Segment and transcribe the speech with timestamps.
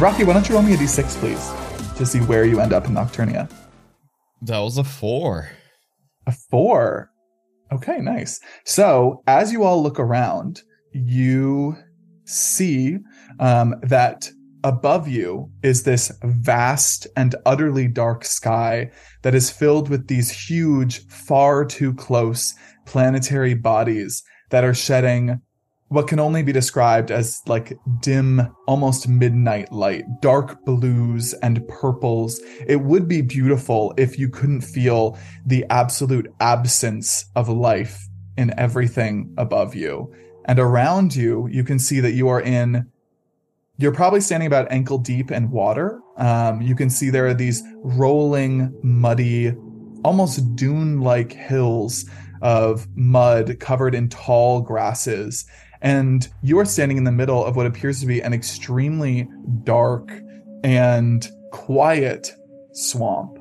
[0.00, 2.72] And Rocky, why don't you roll me a d6, please, to see where you end
[2.72, 3.50] up in Nocturnia?
[4.40, 5.50] That was a four.
[6.26, 7.10] A four.
[7.70, 8.40] Okay, nice.
[8.64, 10.62] So as you all look around,
[10.94, 11.76] you
[12.24, 12.96] see
[13.40, 14.30] um, that
[14.64, 21.06] above you is this vast and utterly dark sky that is filled with these huge,
[21.08, 22.54] far too close
[22.86, 25.42] planetary bodies that are shedding
[25.90, 32.40] what can only be described as like dim, almost midnight light, dark blues and purples.
[32.64, 39.34] It would be beautiful if you couldn't feel the absolute absence of life in everything
[39.36, 40.14] above you.
[40.44, 42.86] And around you, you can see that you are in,
[43.76, 46.00] you're probably standing about ankle deep in water.
[46.18, 49.56] Um, you can see there are these rolling, muddy,
[50.04, 52.08] almost dune like hills
[52.42, 55.46] of mud covered in tall grasses
[55.82, 59.28] and you are standing in the middle of what appears to be an extremely
[59.64, 60.10] dark
[60.62, 62.32] and quiet
[62.72, 63.38] swamp.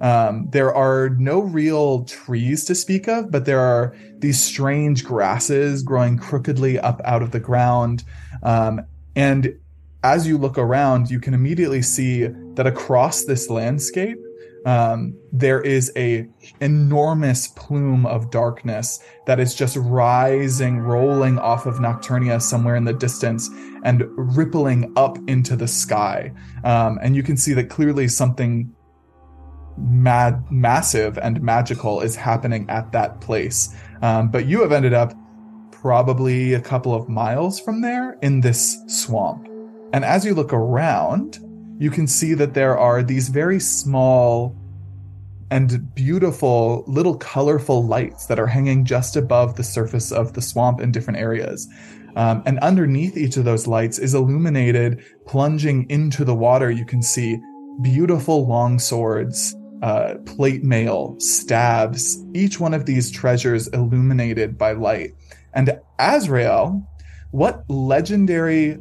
[0.00, 5.82] Um, there are no real trees to speak of, but there are these strange grasses
[5.82, 8.04] growing crookedly up out of the ground.
[8.42, 8.82] Um,
[9.14, 9.58] and
[10.04, 14.18] as you look around, you can immediately see that across this landscape,
[14.66, 16.28] um, there is a
[16.60, 22.92] enormous plume of darkness that is just rising, rolling off of Nocturnia somewhere in the
[22.92, 23.48] distance
[23.84, 26.32] and rippling up into the sky.
[26.64, 28.74] Um, and you can see that clearly something
[29.78, 33.72] mad, massive and magical is happening at that place.
[34.02, 35.14] Um, but you have ended up
[35.70, 39.46] probably a couple of miles from there in this swamp.
[39.92, 41.38] And as you look around,
[41.78, 44.56] you can see that there are these very small
[45.50, 50.80] and beautiful little colorful lights that are hanging just above the surface of the swamp
[50.80, 51.68] in different areas.
[52.16, 56.70] Um, and underneath each of those lights is illuminated, plunging into the water.
[56.70, 57.38] You can see
[57.82, 65.12] beautiful long swords, uh, plate mail, stabs, each one of these treasures illuminated by light.
[65.52, 66.82] And Azrael,
[67.32, 68.78] what legendary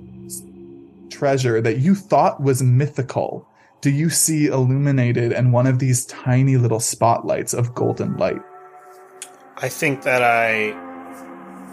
[1.16, 3.48] treasure that you thought was mythical
[3.86, 8.42] do you see illuminated in one of these tiny little spotlights of golden light?
[9.58, 10.74] I think that I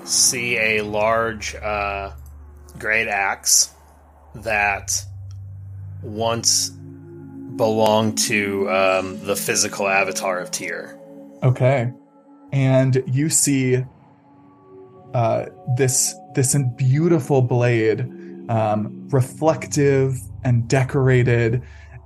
[0.05, 2.13] see a large uh,
[2.79, 3.73] great axe
[4.35, 4.93] that
[6.03, 6.69] once
[7.57, 10.99] belonged to um, the physical avatar of Tyr.
[11.43, 11.91] Okay,
[12.53, 13.83] and you see
[15.15, 15.47] uh,
[15.79, 18.07] this this beautiful blade,
[18.53, 21.63] um, reflective and decorated,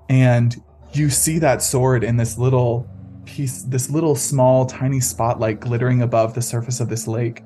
[0.09, 0.63] and
[0.93, 2.89] you see that sword in this little
[3.25, 7.43] piece, this little small, tiny spotlight glittering above the surface of this lake.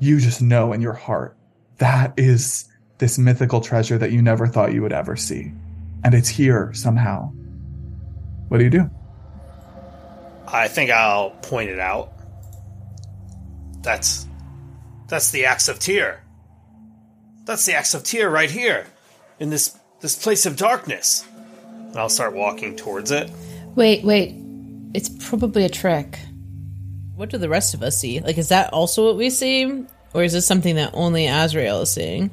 [0.00, 1.36] You just know in your heart
[1.78, 2.68] that is
[2.98, 5.52] this mythical treasure that you never thought you would ever see.
[6.02, 7.30] And it's here somehow.
[8.48, 8.90] What do you do?
[10.48, 12.12] I think I'll point it out.
[13.82, 14.26] That's
[15.06, 16.20] that's the axe of Tyr.
[17.44, 18.86] That's the axe of Tyr right here,
[19.38, 21.26] in this this place of darkness.
[21.66, 23.30] And I'll start walking towards it.
[23.74, 24.34] Wait, wait.
[24.94, 26.18] It's probably a trick.
[27.16, 28.20] What do the rest of us see?
[28.20, 29.84] Like, is that also what we see?
[30.14, 32.30] Or is this something that only Azrael is seeing?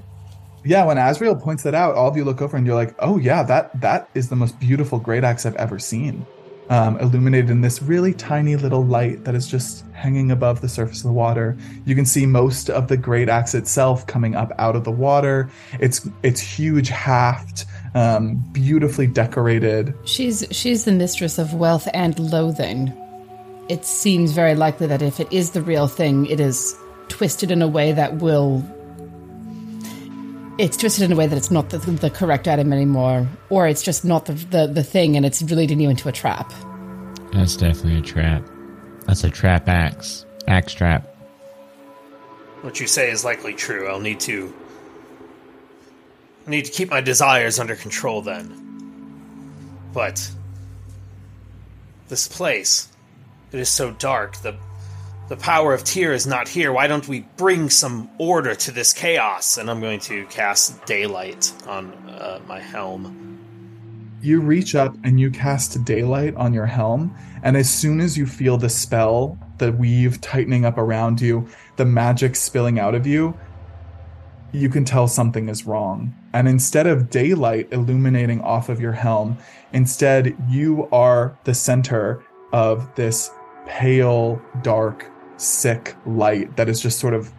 [0.63, 3.18] Yeah, when Azrael points that out, all of you look over and you're like, "Oh
[3.18, 6.25] yeah, that that is the most beautiful great axe I've ever seen."
[6.69, 10.97] Um, illuminated in this really tiny little light that is just hanging above the surface
[10.97, 11.57] of the water.
[11.85, 15.50] You can see most of the great axe itself coming up out of the water.
[15.80, 17.65] Its its huge haft
[17.95, 19.94] um, beautifully decorated.
[20.03, 22.94] She's she's the mistress of wealth and loathing.
[23.69, 26.75] It seems very likely that if it is the real thing, it is
[27.07, 28.63] twisted in a way that will.
[30.57, 33.83] It's twisted in a way that it's not the, the correct item anymore, or it's
[33.83, 36.51] just not the, the, the thing, and it's leading you into a trap.
[37.31, 38.48] That's definitely a trap.
[39.06, 40.25] That's a trap axe.
[40.48, 41.04] Axe trap.
[42.62, 43.88] What you say is likely true.
[43.88, 44.51] I'll need to
[46.48, 48.63] I need to keep my desires under control then.
[49.94, 50.31] But
[52.07, 52.88] this place,
[53.51, 54.38] it is so dark.
[54.38, 54.56] The
[55.27, 56.71] the power of Tyr is not here.
[56.71, 59.57] Why don't we bring some order to this chaos?
[59.57, 63.24] And I'm going to cast daylight on uh, my helm.
[64.21, 68.25] You reach up and you cast daylight on your helm, and as soon as you
[68.25, 73.38] feel the spell, the weave tightening up around you, the magic spilling out of you,
[74.53, 76.15] you can tell something is wrong.
[76.33, 79.38] And instead of daylight illuminating off of your helm,
[79.71, 83.29] instead you are the center of this
[83.68, 87.31] pale, dark, sick light that is just sort of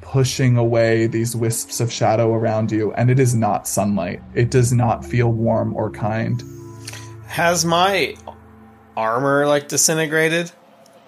[0.00, 4.22] pushing away these wisps of shadow around you, and it is not sunlight.
[4.34, 6.42] It does not feel warm or kind.
[7.26, 8.14] Has my
[8.96, 10.52] armor like disintegrated,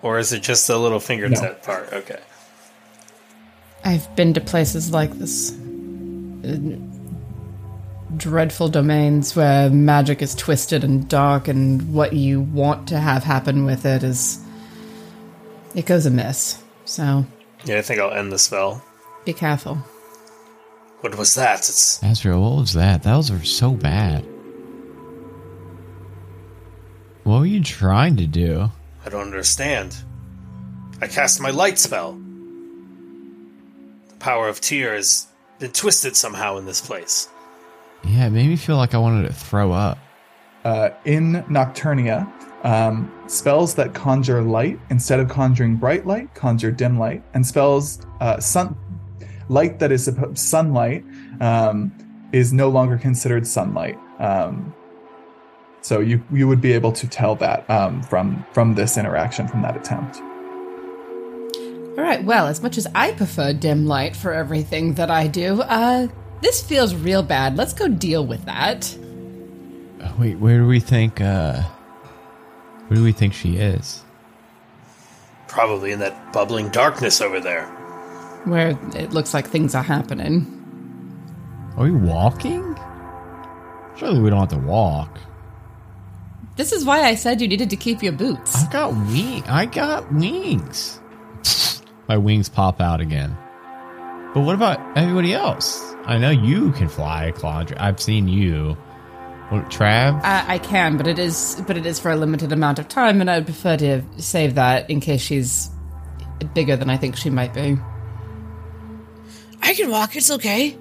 [0.02, 1.92] or is it just the little fingertip part?
[1.92, 2.18] Okay.
[3.84, 5.52] I've been to places like this.
[5.52, 6.76] Uh,
[8.16, 13.66] Dreadful domains where magic is twisted and dark, and what you want to have happen
[13.66, 14.42] with it is.
[15.76, 16.60] It goes amiss.
[16.84, 17.24] So
[17.64, 18.82] Yeah, I think I'll end the spell.
[19.24, 19.76] be careful.
[21.02, 21.60] What was that?
[21.68, 23.02] It's Azrael, what was that?
[23.04, 24.24] Those were so bad.
[27.24, 28.70] What were you trying to do?
[29.04, 29.96] I don't understand.
[31.00, 32.12] I cast my light spell.
[34.08, 35.26] The power of Tyr has
[35.58, 37.28] been twisted somehow in this place.
[38.04, 39.98] Yeah, it made me feel like I wanted to throw up.
[40.64, 42.26] Uh, in Nocturnia,
[42.64, 48.06] um, spells that conjure light instead of conjuring bright light conjure dim light, and spells
[48.20, 48.76] uh, sun
[49.48, 51.04] light that is suppo- sunlight
[51.40, 51.92] um,
[52.32, 53.98] is no longer considered sunlight.
[54.18, 54.74] Um,
[55.80, 59.62] so you you would be able to tell that um, from from this interaction from
[59.62, 60.20] that attempt.
[61.96, 65.62] All right, well, as much as I prefer dim light for everything that I do,
[65.62, 66.08] uh,
[66.42, 67.56] this feels real bad.
[67.56, 68.94] Let's go deal with that.
[70.02, 71.62] Uh, Wait, where do we think, uh,
[72.88, 74.02] where do we think she is?
[75.48, 77.66] Probably in that bubbling darkness over there.
[78.44, 80.52] Where it looks like things are happening.
[81.76, 82.76] Are we walking?
[83.96, 85.18] Surely we don't have to walk.
[86.56, 88.64] This is why I said you needed to keep your boots.
[88.64, 89.42] I got wing.
[89.46, 91.00] I got wings.
[92.08, 93.36] My wings pop out again.
[94.32, 95.82] But what about everybody else?
[96.04, 97.74] I know you can fly, Claude.
[97.76, 98.76] I've seen you.
[99.50, 100.20] What, Trav?
[100.24, 103.20] I, I can, but it is but it is for a limited amount of time,
[103.20, 105.70] and I would prefer to save that in case she's
[106.52, 107.78] bigger than I think she might be.
[109.62, 110.16] I can walk.
[110.16, 110.76] It's okay.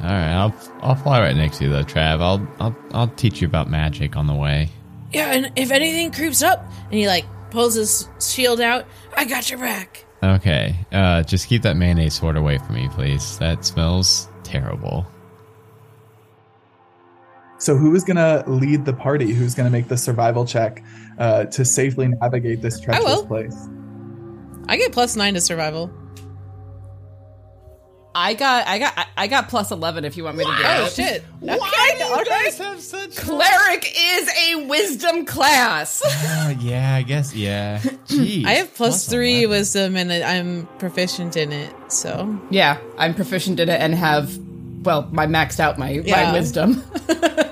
[0.00, 2.20] All right, I'll I'll fly right next to you though, Trav.
[2.20, 4.70] I'll I'll I'll teach you about magic on the way.
[5.12, 9.50] Yeah, and if anything creeps up and he like pulls his shield out, I got
[9.50, 10.04] your back.
[10.22, 13.38] Okay, uh, just keep that mayonnaise sword away from me, please.
[13.38, 15.06] That smells terrible.
[17.58, 19.32] So who is going to lead the party?
[19.32, 20.82] Who's going to make the survival check
[21.18, 23.26] uh, to safely navigate this treacherous will.
[23.26, 23.68] place?
[24.68, 25.90] I get plus nine to survival.
[28.14, 30.82] I got I got I got plus eleven if you want me to do Oh
[30.82, 30.86] it.
[30.86, 31.24] Oh shit!
[31.40, 32.54] Why Okay, all right.
[32.54, 33.16] have such?
[33.16, 36.02] Cleric is a wisdom class.
[36.04, 37.78] Uh, yeah, I guess yeah.
[38.06, 39.50] Jeez, I have plus three 11.
[39.50, 41.72] wisdom, and I'm proficient in it.
[41.92, 44.36] So yeah, I'm proficient in it and have
[44.84, 46.82] well, my maxed out my, my wisdom.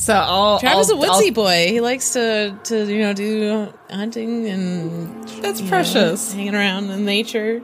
[0.00, 1.66] so I'll Travis I'll, a woodsy I'll- boy.
[1.68, 6.32] He likes to to you know do hunting and That's you know, precious.
[6.32, 7.62] hanging around in nature.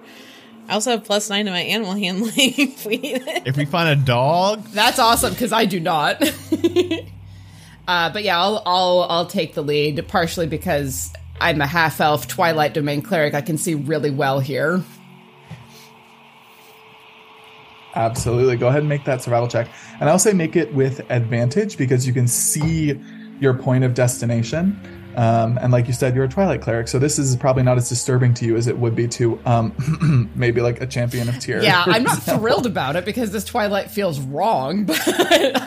[0.69, 2.33] I also have plus nine to my animal handling.
[2.37, 2.99] if we.
[3.47, 6.21] If we find a dog, That's awesome because I do not.
[7.89, 12.27] uh, but yeah, I'll I'll I'll take the lead partially because I'm a half elf
[12.27, 13.35] Twilight Domain cleric.
[13.35, 14.83] I can see really well here.
[17.97, 18.57] Absolutely.
[18.57, 19.69] Go ahead and make that survival check.
[20.01, 23.01] And I'll say make it with advantage because you can see
[23.41, 24.79] your point of destination.
[25.17, 27.89] Um, and like you said, you're a Twilight cleric, so this is probably not as
[27.89, 31.63] disturbing to you as it would be to um, maybe like a champion of Tyr.
[31.63, 32.43] Yeah, I'm not example.
[32.43, 35.01] thrilled about it because this Twilight feels wrong, but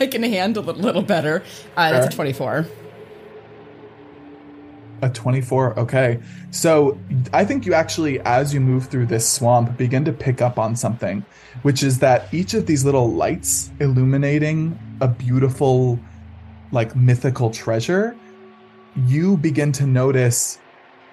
[0.00, 1.42] I can handle it a little better.
[1.76, 2.64] Uh, that's a 24.
[5.02, 5.78] A 24.
[5.78, 6.20] Okay.
[6.50, 6.98] So
[7.32, 10.76] I think you actually, as you move through this swamp, begin to pick up on
[10.76, 11.24] something,
[11.62, 15.98] which is that each of these little lights illuminating a beautiful,
[16.70, 18.14] like mythical treasure,
[19.06, 20.58] you begin to notice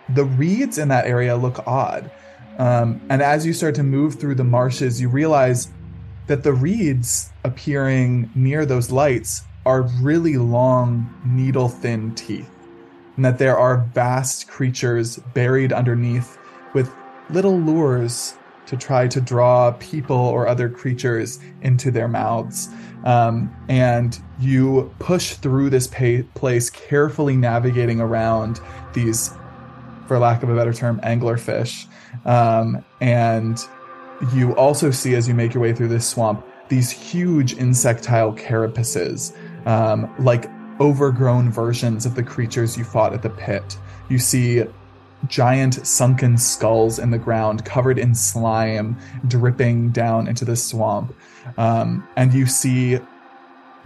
[0.10, 2.12] the reeds in that area look odd.
[2.58, 5.70] Um, and as you start to move through the marshes, you realize
[6.26, 12.50] that the reeds appearing near those lights are really long, needle thin teeth
[13.18, 16.38] and that there are vast creatures buried underneath
[16.74, 16.90] with
[17.30, 18.36] little lures
[18.68, 22.70] to try to draw people or other creatures into their mouths.
[23.06, 28.60] Um, and you push through this pa- place, carefully navigating around
[28.94, 29.32] these,
[30.08, 31.88] for lack of a better term, anglerfish.
[32.26, 33.60] Um, and
[34.34, 39.34] you also see, as you make your way through this swamp, these huge insectile carapaces,
[39.66, 43.78] um, like overgrown versions of the creatures you fought at the pit.
[44.10, 44.64] You see
[45.28, 51.14] giant sunken skulls in the ground covered in slime dripping down into the swamp.
[51.58, 53.00] Um, and you see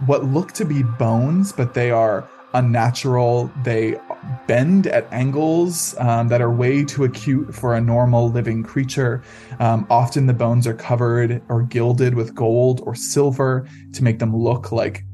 [0.06, 3.50] what look to be bones, but they are unnatural.
[3.64, 3.98] They
[4.46, 9.22] bend at angles um, that are way too acute for a normal living creature.
[9.58, 14.36] Um, often the bones are covered or gilded with gold or silver to make them
[14.36, 15.04] look like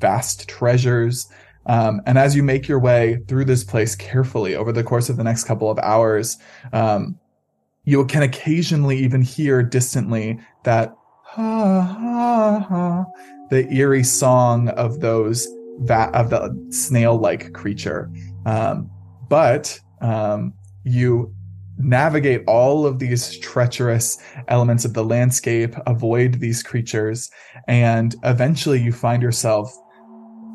[0.00, 1.28] vast treasures.
[1.66, 5.16] Um, and as you make your way through this place carefully over the course of
[5.16, 6.38] the next couple of hours,
[6.72, 7.18] um,
[7.84, 13.04] you can occasionally even hear distantly that ha ha ha,
[13.50, 15.46] the eerie song of those
[15.88, 18.10] of the snail-like creature.
[18.46, 18.90] Um,
[19.28, 21.34] but um, you
[21.78, 27.30] navigate all of these treacherous elements of the landscape, avoid these creatures,
[27.68, 29.72] and eventually you find yourself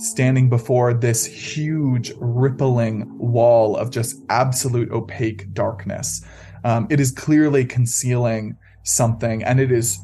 [0.04, 6.24] standing before this huge rippling wall of just absolute opaque darkness.
[6.64, 10.00] Um, it is clearly concealing something, and it is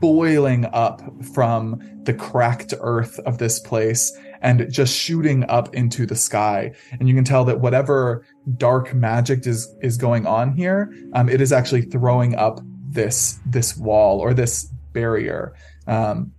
[0.00, 1.02] boiling up
[1.34, 6.72] from the cracked earth of this place and just shooting up into the sky.
[6.92, 8.24] And you can tell that whatever
[8.56, 12.60] dark magic is is going on here, um, it is actually throwing up
[12.90, 15.54] this this wall or this barrier.
[15.86, 16.32] Um,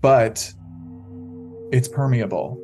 [0.00, 0.52] but
[1.72, 2.60] it's permeable,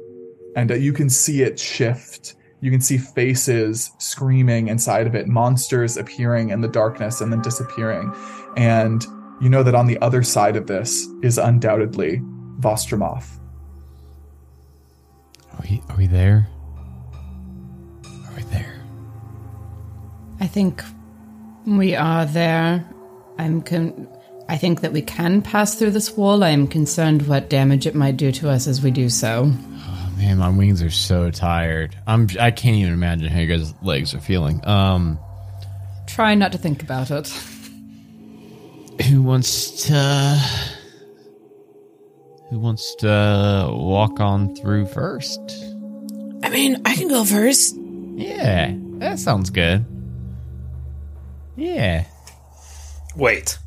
[0.56, 2.34] and uh, you can see it shift.
[2.60, 7.42] You can see faces screaming inside of it, monsters appearing in the darkness and then
[7.42, 8.12] disappearing.
[8.56, 9.04] And
[9.40, 12.22] you know that on the other side of this is undoubtedly
[12.60, 13.38] Vostromoth.
[15.52, 16.48] Are we, are we there?
[18.04, 18.82] Are we there?
[20.40, 20.82] I think
[21.66, 22.88] we are there.
[23.38, 24.08] I'm con-
[24.48, 26.44] I think that we can pass through this wall.
[26.44, 29.50] I am concerned what damage it might do to us as we do so.
[29.52, 31.96] Oh, man, my wings are so tired.
[32.06, 32.28] I'm.
[32.38, 34.64] I can't even imagine how your guys' legs are feeling.
[34.66, 35.18] Um,
[36.06, 37.26] Try not to think about it.
[39.06, 40.40] who wants to?
[42.50, 45.40] Who wants to walk on through first?
[46.44, 47.74] I mean, I can go first.
[47.76, 49.84] Yeah, that sounds good.
[51.56, 52.04] Yeah.
[53.16, 53.58] Wait.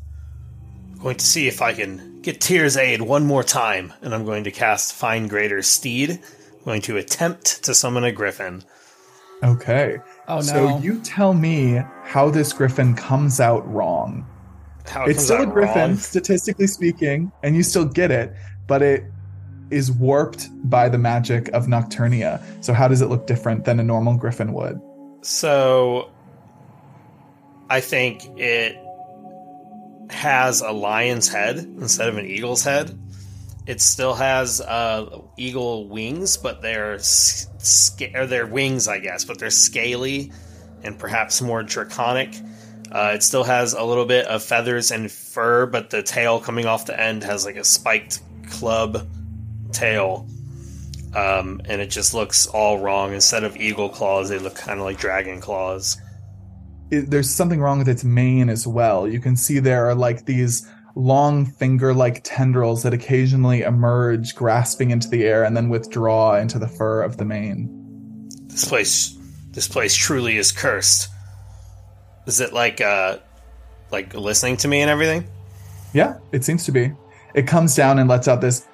[1.00, 4.26] I'm going to see if I can get Tyr's aid one more time, and I'm
[4.26, 6.10] going to cast Find Greater Steed.
[6.10, 8.62] I'm going to attempt to summon a griffin.
[9.42, 9.96] Okay.
[10.28, 10.42] Oh no.
[10.42, 14.26] So you tell me how this griffin comes out wrong.
[14.84, 15.96] How it it's still a griffin, wrong.
[15.96, 18.34] statistically speaking, and you still get it,
[18.66, 19.04] but it
[19.70, 22.42] is warped by the magic of Nocturnia.
[22.62, 24.78] So how does it look different than a normal griffin would?
[25.22, 26.10] So,
[27.70, 28.76] I think it
[30.10, 32.98] has a lion's head instead of an eagle's head.
[33.66, 39.38] It still has uh, eagle wings, but they're sca- or they're wings, I guess, but
[39.38, 40.32] they're scaly
[40.82, 42.34] and perhaps more draconic.
[42.90, 46.66] Uh, it still has a little bit of feathers and fur, but the tail coming
[46.66, 49.06] off the end has like a spiked club
[49.72, 50.26] tail.
[51.14, 53.12] Um, and it just looks all wrong.
[53.12, 55.96] Instead of eagle claws, they look kind of like dragon claws.
[56.90, 59.06] It, there's something wrong with its mane as well.
[59.06, 65.08] You can see there are like these long finger-like tendrils that occasionally emerge, grasping into
[65.08, 68.28] the air and then withdraw into the fur of the mane.
[68.46, 69.16] This place,
[69.50, 71.08] this place truly is cursed.
[72.26, 73.18] Is it like, uh,
[73.92, 75.28] like listening to me and everything?
[75.92, 76.92] Yeah, it seems to be.
[77.34, 78.66] It comes down and lets out this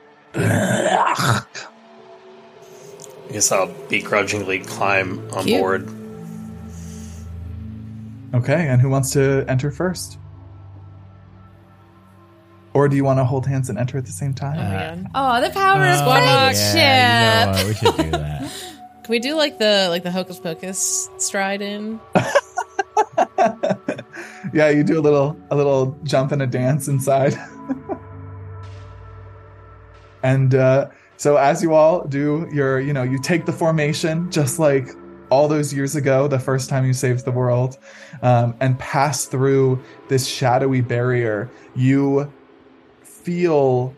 [3.28, 5.61] I guess I'll begrudgingly climb on Cute.
[5.61, 5.88] board.
[8.37, 10.19] Okay, and who wants to enter first?
[12.75, 14.57] Or do you want to hold hands and enter at the same time?
[14.57, 15.11] man.
[15.14, 16.76] Oh, the power of Squad friendship.
[16.76, 17.66] Yeah, you know what?
[17.66, 18.52] We should do that.
[19.05, 21.99] Can we do like the like the hocus pocus stride in?
[24.52, 27.35] yeah, you do a little a little jump and a dance inside.
[30.23, 34.59] and uh, so as you all do your, you know, you take the formation just
[34.59, 34.88] like
[35.30, 37.78] all those years ago, the first time you saved the world,
[38.23, 41.50] um, and pass through this shadowy barrier.
[41.75, 42.33] You
[43.02, 43.95] feel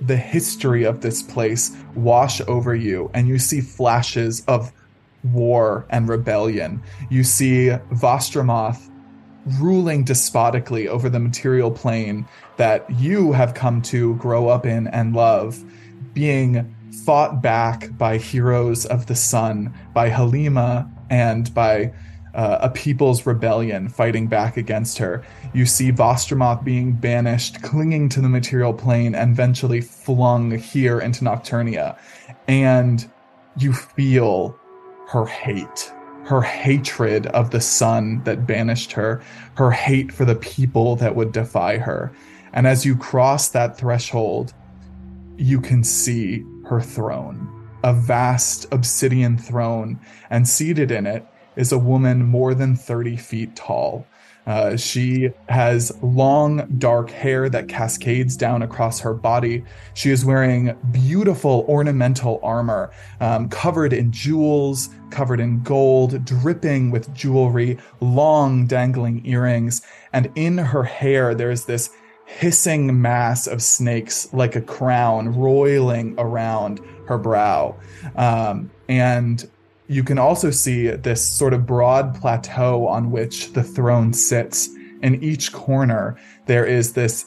[0.00, 4.72] the history of this place wash over you, and you see flashes of
[5.22, 6.82] war and rebellion.
[7.10, 8.90] You see Vostromoth
[9.58, 15.14] ruling despotically over the material plane that you have come to grow up in and
[15.14, 15.62] love,
[16.14, 21.92] being fought back by heroes of the sun, by Halima, and by
[22.34, 25.24] uh, a people's rebellion fighting back against her.
[25.52, 31.24] You see Vostromoth being banished, clinging to the material plane, and eventually flung here into
[31.24, 31.98] Nocturnia.
[32.46, 33.10] And
[33.56, 34.56] you feel
[35.08, 35.92] her hate,
[36.24, 39.22] her hatred of the sun that banished her,
[39.56, 42.12] her hate for the people that would defy her.
[42.52, 44.54] And as you cross that threshold,
[45.36, 47.56] you can see her throne.
[47.82, 49.98] a vast obsidian throne,
[50.28, 54.06] and seated in it is a woman more than 30 feet tall.
[54.46, 59.64] Uh, she has long, dark hair that cascades down across her body.
[59.94, 67.12] She is wearing beautiful ornamental armor, um, covered in jewels, covered in gold, dripping with
[67.14, 69.82] jewelry, long, dangling earrings.
[70.12, 71.90] And in her hair, there's this
[72.38, 77.76] hissing mass of snakes like a crown roiling around her brow.
[78.16, 79.48] Um, and
[79.88, 84.68] you can also see this sort of broad plateau on which the throne sits.
[85.02, 87.26] In each corner, there is this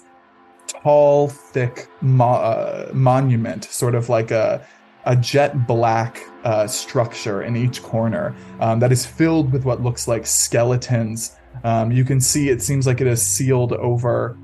[0.67, 4.65] tall, thick mo- uh, monument, sort of like a
[5.05, 10.07] a jet black uh, structure in each corner um, that is filled with what looks
[10.07, 11.36] like skeletons.
[11.63, 14.38] Um, you can see it seems like it is sealed over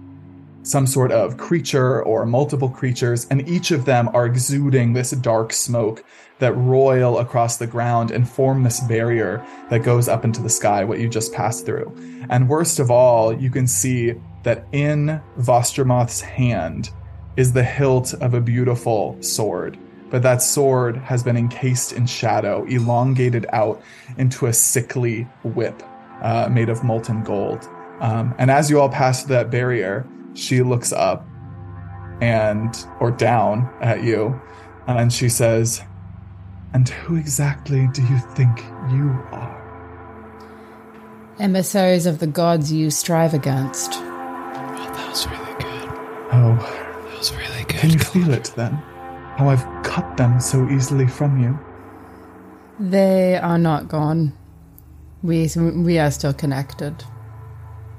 [0.64, 5.54] some sort of creature or multiple creatures, and each of them are exuding this dark
[5.54, 6.04] smoke
[6.40, 10.84] that roil across the ground and form this barrier that goes up into the sky,
[10.84, 11.94] what you just passed through.
[12.30, 16.92] And worst of all, you can see that in Vostromoth's hand
[17.36, 19.78] is the hilt of a beautiful sword.
[20.10, 23.82] But that sword has been encased in shadow, elongated out
[24.18, 25.84] into a sickly whip
[26.22, 27.68] uh, made of molten gold.
[28.00, 31.26] Um, and as you all pass that barrier, she looks up
[32.22, 34.40] and, or down at you,
[34.88, 35.82] and she says,
[36.74, 38.60] and who exactly do you think
[38.92, 39.58] you are?
[41.40, 43.94] Emissaries of the gods you strive against.
[43.94, 45.90] Oh, that was really good.
[46.32, 46.56] Oh,
[47.10, 47.78] That was really good.
[47.78, 48.74] can you feel it then?
[49.38, 51.58] How I've cut them so easily from you?
[52.80, 54.34] They are not gone.
[55.24, 57.04] We we are still connected.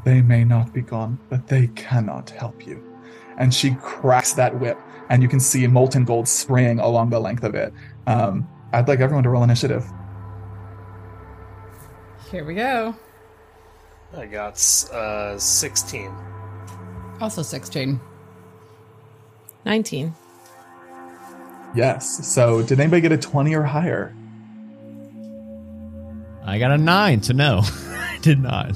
[0.04, 2.82] They may not be gone, but they cannot help you.
[3.36, 7.44] And she cracks that whip, and you can see molten gold spraying along the length
[7.44, 7.72] of it.
[8.06, 9.84] Um, I'd like everyone to roll initiative.
[12.30, 12.94] Here we go.
[14.16, 14.54] I got
[14.92, 16.12] uh, 16.
[17.20, 18.00] Also 16.
[19.64, 20.14] 19.
[21.74, 22.26] Yes.
[22.26, 24.14] So, did anybody get a 20 or higher?
[26.44, 28.74] I got a nine, so no, I did not.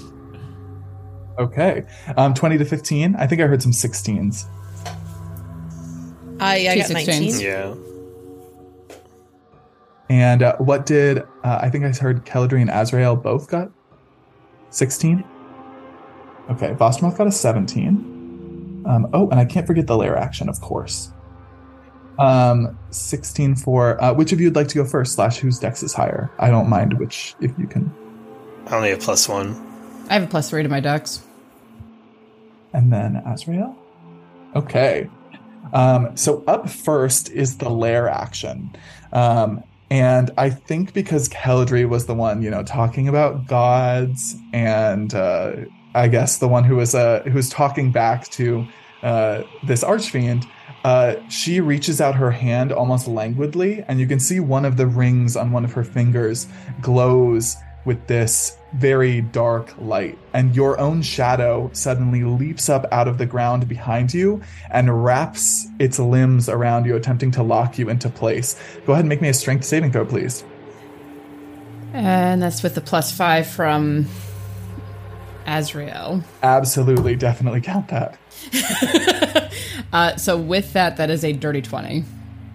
[1.39, 1.85] Okay.
[2.17, 3.17] Um, 20 to 15.
[3.17, 4.47] I think I heard some 16s.
[6.41, 7.41] I, I got 19.
[7.41, 7.75] Yeah.
[10.11, 13.71] And uh, what did uh, I think I heard Keldry and Azrael both got?
[14.71, 15.25] 16?
[16.51, 18.83] Okay, Vostromoth got a 17.
[18.87, 21.11] Um, oh, and I can't forget the lair action, of course.
[22.19, 25.15] Um, 16 for uh, which of you would like to go first?
[25.15, 26.31] Slash, whose dex is higher?
[26.39, 27.93] I don't mind which, if you can.
[28.67, 29.74] I only have plus one.
[30.09, 31.23] I have a plus three to my dex.
[32.73, 33.77] And then Azrael?
[34.55, 35.09] Okay.
[35.73, 38.75] Um, so up first is the lair action.
[39.13, 45.15] Um, and I think because Keldry was the one, you know, talking about gods and
[45.15, 45.53] uh,
[45.95, 48.67] I guess the one who was uh, who was talking back to
[49.03, 50.47] uh, this archfiend,
[50.85, 54.87] uh, she reaches out her hand almost languidly, and you can see one of the
[54.87, 56.49] rings on one of her fingers
[56.81, 60.19] glows with this very dark light.
[60.33, 65.67] And your own shadow suddenly leaps up out of the ground behind you and wraps
[65.79, 68.59] its limbs around you, attempting to lock you into place.
[68.87, 70.45] Go ahead and make me a strength saving throw, please.
[71.93, 74.07] And that's with the plus five from
[75.47, 76.25] Azrael.
[76.43, 78.19] Absolutely, definitely count that.
[79.93, 82.05] Uh, so with that, that is a dirty 20.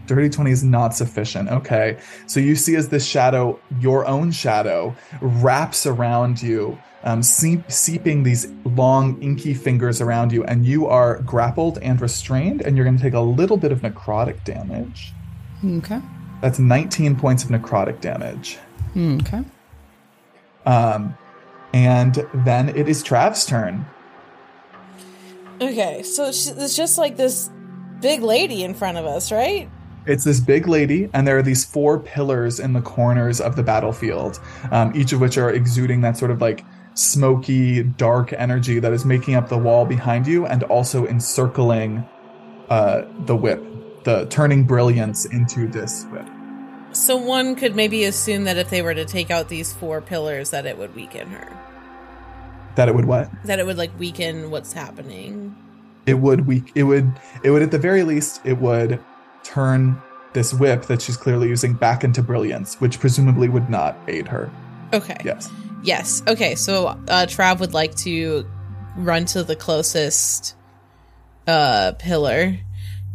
[0.10, 1.50] Dirty 20 is not sufficient.
[1.50, 2.00] Okay.
[2.26, 8.24] So you see as this shadow, your own shadow, wraps around you, um, seep, seeping
[8.24, 12.98] these long, inky fingers around you, and you are grappled and restrained, and you're going
[12.98, 15.14] to take a little bit of necrotic damage.
[15.64, 16.02] Okay.
[16.42, 18.58] That's 19 points of necrotic damage.
[18.98, 19.44] Okay.
[20.66, 21.16] Um,
[21.72, 23.86] and then it is Trav's turn.
[25.62, 27.50] Okay, so it's it's just like this
[28.02, 29.70] big lady in front of us, right?
[30.06, 33.64] It's this big lady, and there are these four pillars in the corners of the
[33.64, 34.40] battlefield,
[34.72, 39.06] um, each of which are exuding that sort of like smoky, dark energy that is
[39.06, 42.08] making up the wall behind you and also encircling
[42.70, 43.64] uh, the whip,
[44.04, 46.28] the turning brilliance into this whip.
[46.92, 50.50] So one could maybe assume that if they were to take out these four pillars,
[50.52, 51.48] that it would weaken her.
[52.76, 53.30] That it would what?
[53.46, 55.56] That it would like weaken what's happening.
[56.06, 56.72] It would weak.
[56.76, 57.12] It would.
[57.44, 58.42] It would at the very least.
[58.44, 59.00] It would
[59.44, 60.02] turn
[60.34, 64.52] this whip that she's clearly using back into brilliance, which presumably would not aid her.
[64.94, 65.18] Okay.
[65.24, 65.50] Yes.
[65.84, 66.24] Yes.
[66.28, 66.56] Okay.
[66.56, 68.50] So uh, Trav would like to
[68.96, 70.56] run to the closest
[71.48, 72.58] uh pillar.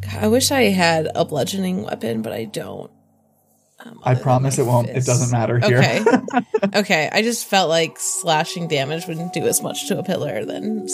[0.01, 2.91] God, I wish I had a bludgeoning weapon, but I don't.
[3.81, 4.89] Um, I promise it won't.
[4.89, 5.79] It doesn't matter here.
[5.79, 6.05] Okay.
[6.75, 7.11] okay.
[7.13, 10.87] I just felt like slashing damage wouldn't do as much to a pillar than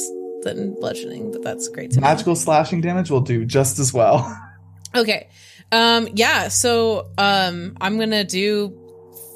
[0.43, 2.07] than bludgeoning, but that's great to know.
[2.07, 4.37] Magical slashing damage will do just as well.
[4.95, 5.29] Okay.
[5.73, 8.77] Um yeah, so um I'm going to do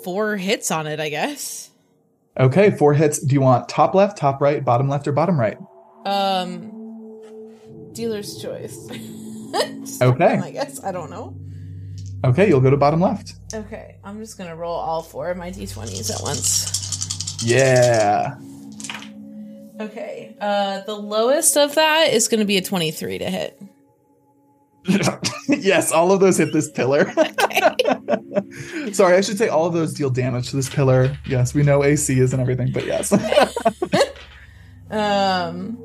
[0.03, 1.71] four hits on it, I guess.
[2.39, 3.21] Okay, four hits.
[3.21, 5.57] Do you want top left, top right, bottom left, or bottom right?
[6.05, 6.71] Um
[7.93, 8.77] dealer's choice.
[10.03, 10.25] Okay.
[10.39, 10.83] I guess.
[10.83, 11.37] I don't know.
[12.25, 13.35] Okay, you'll go to bottom left.
[13.55, 17.45] Okay, I'm just going to roll all four of my d20s at once.
[17.45, 18.35] Yeah.
[19.79, 20.35] Okay.
[20.41, 23.63] Uh the lowest of that is going to be a 23 to hit.
[25.61, 27.05] yes, all of those hit this pillar.
[28.93, 31.17] Sorry, I should say all of those deal damage to this pillar.
[31.27, 33.13] Yes, we know AC is and everything, but yes.
[34.91, 35.83] Um.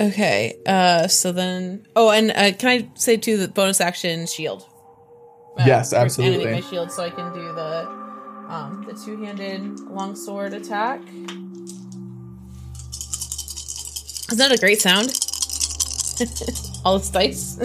[0.00, 0.58] Okay.
[0.66, 1.08] Uh.
[1.08, 1.86] So then.
[1.96, 4.66] Oh, and uh, can I say too the bonus action shield?
[5.58, 6.50] Uh, Yes, absolutely.
[6.52, 7.88] my shield, so I can do the
[8.48, 11.00] um the two handed longsword attack.
[14.28, 15.08] Isn't that a great sound?
[16.84, 17.58] All its dice.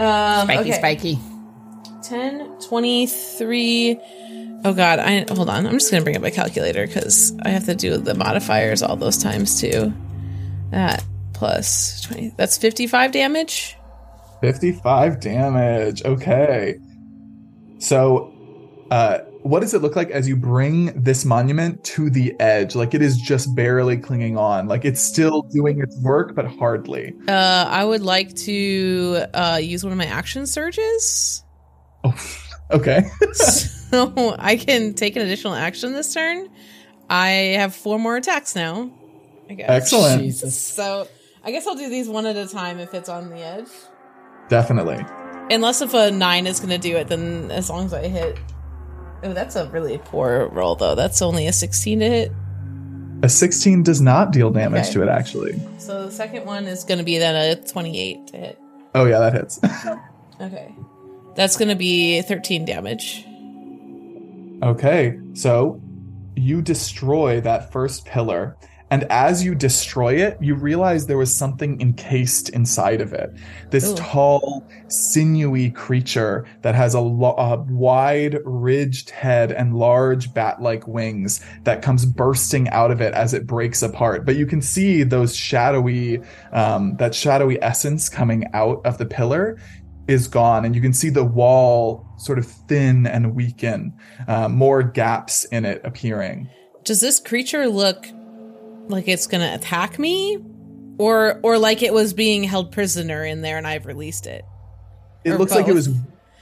[0.00, 0.72] Um, Spiky, okay.
[0.72, 1.18] spiky.
[2.02, 3.98] 10, 23.
[4.64, 5.66] Oh god, I hold on.
[5.66, 8.96] I'm just gonna bring up my calculator because I have to do the modifiers all
[8.96, 9.92] those times too.
[10.70, 12.34] That plus 20.
[12.36, 13.76] That's 55 damage.
[14.40, 16.02] 55 damage.
[16.04, 16.78] Okay.
[17.78, 18.32] So,
[18.90, 22.74] uh, what does it look like as you bring this monument to the edge?
[22.74, 24.68] Like it is just barely clinging on.
[24.68, 27.14] Like it's still doing its work, but hardly.
[27.26, 31.42] Uh, I would like to uh, use one of my action surges.
[32.04, 32.14] Oh,
[32.70, 33.02] okay.
[33.32, 36.48] so I can take an additional action this turn.
[37.08, 38.90] I have four more attacks now.
[39.48, 39.68] I guess.
[39.68, 40.22] Excellent.
[40.22, 40.58] Jesus.
[40.58, 41.08] So
[41.42, 43.68] I guess I'll do these one at a time if it's on the edge.
[44.48, 45.04] Definitely.
[45.50, 48.38] Unless if a nine is going to do it, then as long as I hit.
[49.22, 50.94] Oh, that's a really poor roll, though.
[50.94, 52.32] That's only a 16 to hit.
[53.22, 54.92] A 16 does not deal damage Okay.
[54.94, 55.60] to it, actually.
[55.78, 58.58] So the second one is going to be then a 28 to hit.
[58.94, 59.60] Oh, yeah, that hits.
[60.40, 60.74] Okay.
[61.34, 63.26] That's going to be 13 damage.
[64.62, 65.80] Okay, so
[66.34, 68.56] you destroy that first pillar,
[68.90, 73.32] and as you destroy it, you realize there was something encased inside of it.
[73.70, 73.94] This Ooh.
[73.94, 81.40] tall, sinewy creature that has a, lo- a wide, ridged head and large bat-like wings
[81.62, 84.26] that comes bursting out of it as it breaks apart.
[84.26, 89.56] But you can see those shadowy, um, that shadowy essence coming out of the pillar
[90.08, 94.82] is gone and you can see the wall sort of thin and weaken uh, more
[94.82, 96.48] gaps in it appearing
[96.82, 98.08] Does this creature look
[98.90, 100.38] like it's going to attack me?
[100.98, 104.44] Or, or like it was being held prisoner in there and I've released it?
[105.24, 105.88] it Or looks like it was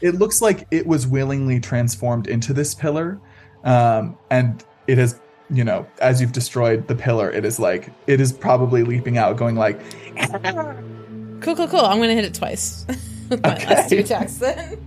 [0.00, 3.20] it looks like it was willingly transformed into this pillar
[3.64, 8.20] um, and it has you know as you've destroyed the pillar it is like it
[8.20, 9.80] is probably leaping out going like
[11.40, 11.80] Cool, cool, cool.
[11.80, 12.84] I'm going to hit it twice.
[13.28, 14.84] With my last two attacks then.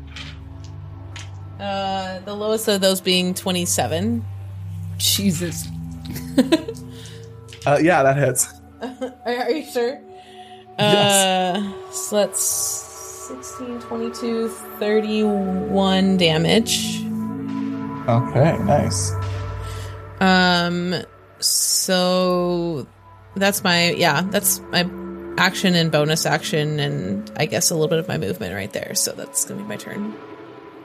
[1.60, 4.26] Uh, the lowest of those being 27.
[4.98, 5.68] Jesus.
[7.66, 8.48] uh, yeah that hits
[8.82, 10.02] Are, are you sure?
[10.80, 11.58] Yes.
[11.58, 17.04] Uh, so that's 16, 22, 31 damage.
[18.10, 19.12] okay nice
[20.20, 20.96] Um,
[21.40, 22.88] so
[23.36, 24.90] that's my, yeah, that's my
[25.38, 28.94] action and bonus action, and I guess a little bit of my movement right there.
[28.96, 30.14] So that's gonna be my turn.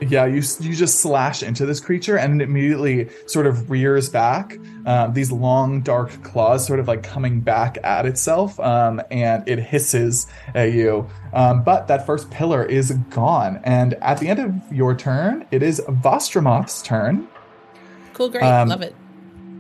[0.01, 4.59] Yeah, you you just slash into this creature and it immediately sort of rears back.
[4.85, 9.59] Um, these long dark claws sort of like coming back at itself, um, and it
[9.59, 11.09] hisses at you.
[11.33, 15.63] Um, but that first pillar is gone, and at the end of your turn, it
[15.63, 17.27] is Vostromoth's turn,
[18.13, 18.95] Cool, great, Um, love it.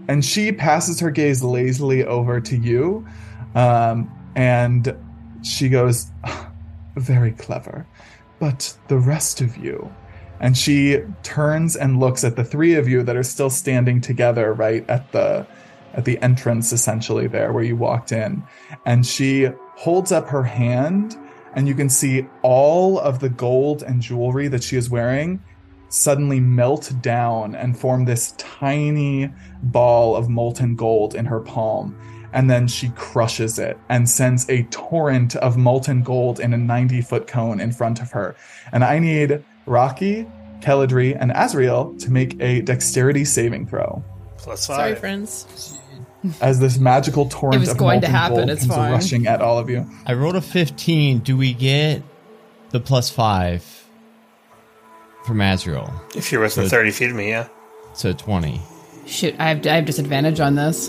[0.08, 3.06] and she passes her gaze lazily over to you,
[3.54, 4.94] um, and
[5.42, 6.10] she goes,
[6.96, 7.86] "Very clever,
[8.38, 9.90] but the rest of you."
[10.40, 14.52] And she turns and looks at the three of you that are still standing together
[14.52, 15.46] right at the
[15.94, 18.42] at the entrance essentially there where you walked in.
[18.84, 21.16] And she holds up her hand
[21.54, 25.42] and you can see all of the gold and jewelry that she is wearing
[25.88, 31.96] suddenly melt down and form this tiny ball of molten gold in her palm.
[32.32, 37.00] And then she crushes it and sends a torrent of molten gold in a 90
[37.00, 38.36] foot cone in front of her.
[38.72, 40.26] And i need Rocky,
[40.60, 44.02] Keledri, and Azrael to make a dexterity saving throw
[44.38, 44.76] Plus five.
[44.76, 45.78] Sorry, friends.
[46.40, 48.92] as this magical torrent It of going to molten happen, gold it's comes fine.
[48.92, 49.86] rushing at all of you.
[50.06, 51.18] I rolled a 15.
[51.20, 52.02] Do we get
[52.70, 53.64] the plus five?
[55.24, 55.92] from Azrael.
[56.14, 57.48] If you're within So- 30 feet of me, yeah.
[57.94, 58.60] So 20.
[59.06, 60.88] Shoot, I have, I have disadvantage on this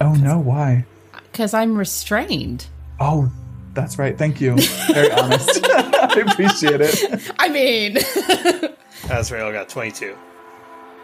[0.00, 0.86] Oh no, why?
[1.12, 2.66] Uh, because I'm restrained.
[3.00, 3.30] Oh,
[3.78, 4.18] that's right.
[4.18, 4.56] Thank you.
[4.92, 5.60] Very honest.
[5.64, 7.32] I appreciate it.
[7.38, 7.96] I mean,
[9.10, 10.16] Azrael got 22.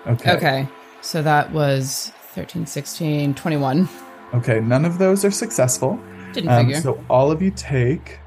[0.09, 0.33] Okay.
[0.33, 0.69] okay.
[1.01, 3.89] So that was 13, 16, 21.
[4.35, 4.59] Okay.
[4.61, 5.99] None of those are successful.
[6.33, 6.81] Didn't Um, figure.
[6.81, 8.19] so all of you take.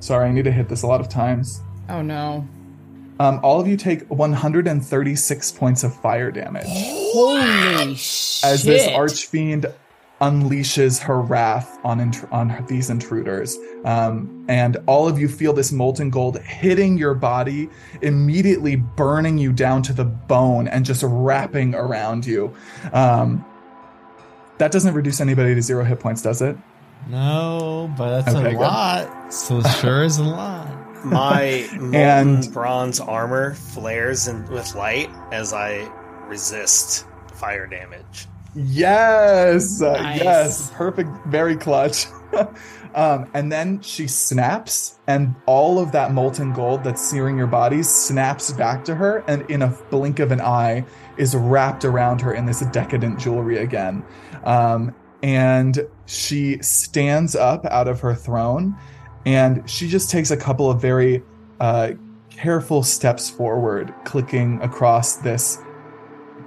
[0.00, 1.60] Sorry, I need to hit this a lot of times.
[1.90, 2.46] oh no.
[3.18, 8.44] Um, all of you take 136 points of fire damage Holy shit.
[8.44, 9.64] as this archfiend
[10.20, 13.56] unleashes her wrath on int- on these intruders.
[13.84, 17.68] Um, and all of you feel this molten gold hitting your body,
[18.02, 22.54] immediately burning you down to the bone and just wrapping around you.
[22.92, 23.44] Um,
[24.58, 26.56] that doesn't reduce anybody to zero hit points, does it?
[27.08, 28.60] No, but that's Okay, a good.
[28.60, 29.32] lot.
[29.32, 30.66] So it sure is a lot.
[31.04, 35.88] My molten And- bronze armor flares in, with light as I
[36.26, 38.26] resist fire damage.
[38.56, 40.22] Yes, uh, Nice.
[40.22, 42.06] yes, perfect, very clutch.
[42.94, 47.82] um, and then she snaps, and all of that molten gold that's searing your body
[47.82, 50.84] snaps back to her, and in a blink of an eye,
[51.18, 54.02] is wrapped around her in this decadent jewelry again.
[54.44, 58.74] Um, and she stands up out of her throne,
[59.26, 61.22] and she just takes a couple of very
[61.60, 61.92] uh,
[62.30, 65.58] careful steps forward, clicking across this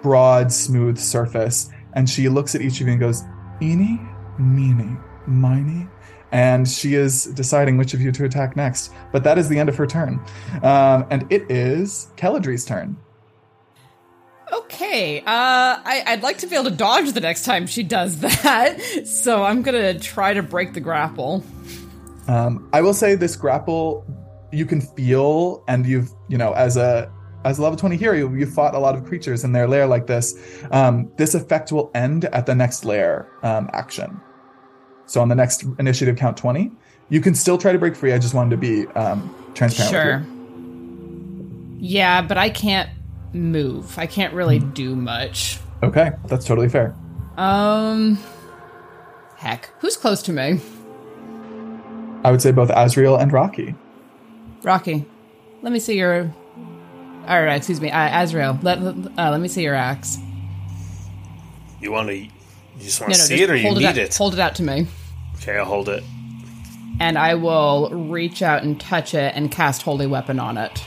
[0.01, 1.69] broad, smooth surface.
[1.93, 3.23] And she looks at each of you and goes,
[3.61, 3.99] Eeny,
[4.37, 4.97] meeny,
[5.27, 5.87] miny.
[6.31, 8.93] And she is deciding which of you to attack next.
[9.11, 10.23] But that is the end of her turn.
[10.61, 12.97] Um, and it is Keladri's turn.
[14.51, 18.19] Okay, uh, I, I'd like to be able to dodge the next time she does
[18.21, 21.43] that, so I'm gonna try to break the grapple.
[22.27, 24.05] Um, I will say this grapple
[24.51, 27.11] you can feel, and you've you know as a
[27.45, 29.87] as a level twenty hero, you, you fought a lot of creatures in their lair
[29.87, 30.35] like this.
[30.71, 34.19] Um, this effect will end at the next lair um, action.
[35.05, 36.71] So on the next initiative count twenty,
[37.09, 38.13] you can still try to break free.
[38.13, 40.25] I just wanted to be um, transparent.
[40.25, 40.35] Sure.
[41.79, 42.89] Yeah, but I can't
[43.33, 43.97] move.
[43.97, 45.59] I can't really do much.
[45.81, 46.93] Okay, that's totally fair.
[47.37, 48.19] Um,
[49.37, 50.59] heck, who's close to me?
[52.25, 53.75] I would say both Azrael and Rocky.
[54.61, 55.05] Rocky,
[55.61, 56.33] let me see your.
[57.29, 58.57] All right, excuse me, uh, Azrael.
[58.63, 60.17] Let uh, let me see your axe.
[61.79, 62.15] You want to?
[62.17, 62.29] You
[62.79, 64.15] just want to no, see it or you hold need out, it?
[64.17, 64.87] Hold it out to me,
[65.35, 66.03] Okay, I'll hold it.
[66.99, 70.83] and I will reach out and touch it and cast Holy Weapon on it.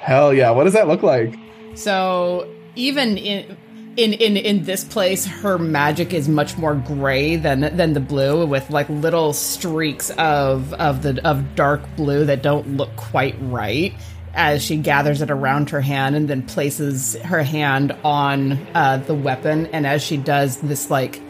[0.00, 0.50] Hell yeah!
[0.50, 1.34] What does that look like?
[1.74, 3.56] So even in
[3.96, 8.44] in in in this place, her magic is much more gray than than the blue,
[8.46, 13.94] with like little streaks of of the of dark blue that don't look quite right.
[14.34, 19.14] As she gathers it around her hand and then places her hand on uh, the
[19.14, 21.20] weapon, and as she does, this like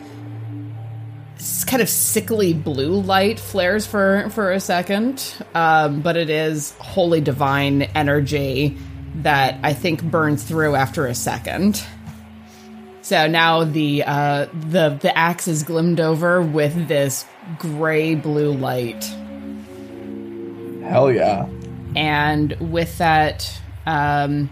[1.67, 7.21] kind of sickly blue light flares for for a second, um, but it is holy
[7.21, 8.79] divine energy
[9.17, 11.85] that I think burns through after a second.
[13.03, 17.27] So now the uh, the the axe is glimmed over with this
[17.59, 19.05] gray blue light,
[20.85, 21.47] Hell yeah!
[21.97, 24.51] And with that, um,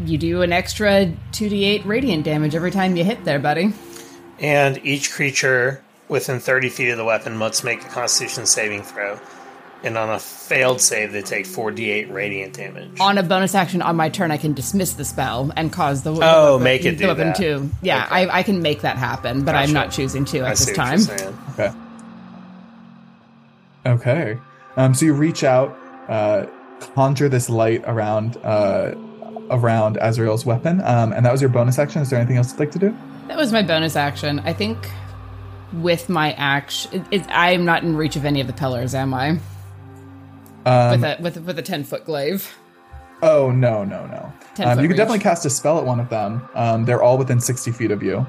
[0.00, 3.72] you do an extra two d eight radiant damage every time you hit there, buddy.
[4.40, 9.18] And each creature within 30 feet of the weapon must make a Constitution saving throw.
[9.84, 13.00] And on a failed save, they take 4d8 radiant damage.
[13.00, 16.12] on a bonus action on my turn, I can dismiss the spell and cause the
[16.12, 17.36] Oh, weapon, make it the do weapon that.
[17.36, 18.04] to yeah.
[18.06, 18.14] Okay.
[18.30, 20.78] I, I can make that happen, but I'm not choosing to I at see this
[20.78, 21.34] what time.
[21.58, 21.66] you're.
[21.66, 21.76] Okay.
[23.86, 24.38] Okay.
[24.76, 25.76] Um, so you reach out,
[26.08, 26.46] uh,
[26.94, 28.94] conjure this light around uh,
[29.50, 32.02] around Azrael's weapon, um, and that was your bonus action.
[32.02, 32.96] Is there anything else you'd like to do?
[33.28, 34.40] That was my bonus action.
[34.40, 34.78] I think
[35.74, 39.38] with my action, it, I'm not in reach of any of the pillars, am I?
[40.64, 42.54] Um, with a with a- with a ten foot glaive.
[43.22, 44.32] oh no, no, no.
[44.64, 44.96] Um, you could reach.
[44.96, 46.46] definitely cast a spell at one of them.
[46.54, 48.26] Um, they're all within sixty feet of you.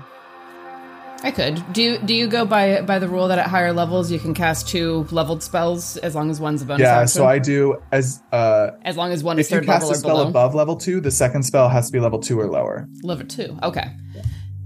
[1.26, 1.64] I could.
[1.72, 4.34] Do you, do you go by by the rule that at higher levels you can
[4.34, 6.96] cast two leveled spells as long as one's a bonus Yeah.
[6.98, 7.08] action?
[7.08, 9.90] So I do as uh, as long as one is if you third cast level
[9.90, 10.28] a or spell below.
[10.28, 12.90] above level two, the second spell has to be level two or lower.
[13.04, 13.58] Level two.
[13.64, 13.86] Okay.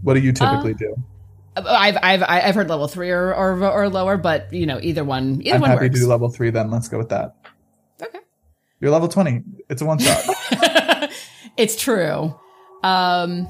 [0.01, 0.95] What do you typically Uh, do?
[1.57, 5.41] I've I've I've heard level three or or, or lower, but you know either one
[5.43, 5.95] either I'm one happy works.
[5.95, 6.49] to do level three.
[6.49, 7.35] Then let's go with that.
[8.01, 8.19] okay.
[8.79, 9.43] You're level twenty.
[9.69, 10.23] It's a one shot.
[11.57, 12.35] It's true.
[12.83, 13.47] Um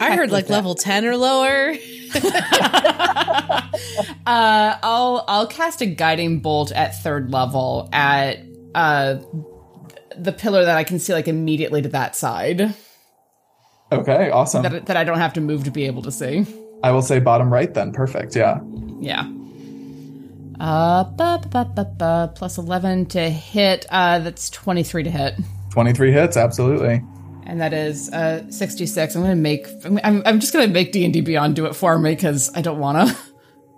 [0.00, 0.52] I heard like that.
[0.54, 1.74] level 10 or lower.
[4.26, 8.38] Uh, I'll I'll cast a guiding bolt at third level at
[8.74, 9.16] uh
[10.16, 12.74] the pillar that I can see like immediately to that side
[13.92, 14.62] Okay, awesome.
[14.62, 16.46] that that I don't have to move to be able to see.
[16.84, 17.92] I will say bottom right then.
[17.92, 18.36] Perfect.
[18.36, 18.60] Yeah.
[19.00, 19.22] Yeah.
[20.60, 23.86] Uh, ba, ba, ba, ba, ba, plus eleven to hit.
[23.90, 25.34] Uh, that's twenty three to hit,
[25.70, 27.02] 23 hits, absolutely.
[27.50, 29.16] And that is uh sixty six.
[29.16, 29.66] I'm gonna make.
[29.84, 32.62] I'm, I'm, just gonna make D and D Beyond do it for me because I
[32.62, 33.14] don't wanna.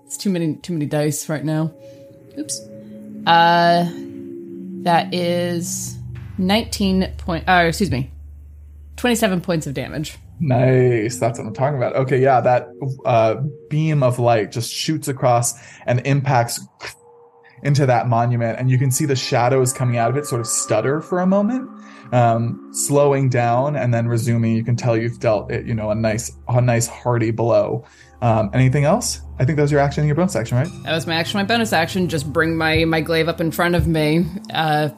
[0.04, 1.72] It's too many too many dice right now.
[2.38, 2.60] Oops.
[3.24, 3.90] Uh,
[4.82, 5.96] that is
[6.36, 7.48] nineteen point.
[7.48, 8.10] Uh, excuse me,
[8.96, 10.18] twenty seven points of damage.
[10.38, 11.16] Nice.
[11.16, 11.96] That's what I'm talking about.
[11.96, 12.68] Okay, yeah, that
[13.06, 13.36] uh,
[13.70, 15.54] beam of light just shoots across
[15.86, 16.60] and impacts
[17.62, 20.46] into that monument, and you can see the shadows coming out of it sort of
[20.46, 21.70] stutter for a moment,
[22.12, 24.54] um, slowing down and then resuming.
[24.54, 27.84] You can tell you've dealt it, you know, a nice, a nice hearty blow.
[28.20, 29.20] Um, anything else?
[29.40, 30.68] I think that was your action and your bonus action, right?
[30.84, 31.38] That was my action.
[31.38, 32.08] My bonus action.
[32.08, 34.24] Just bring my my glaive up in front of me.
[34.54, 34.90] Uh,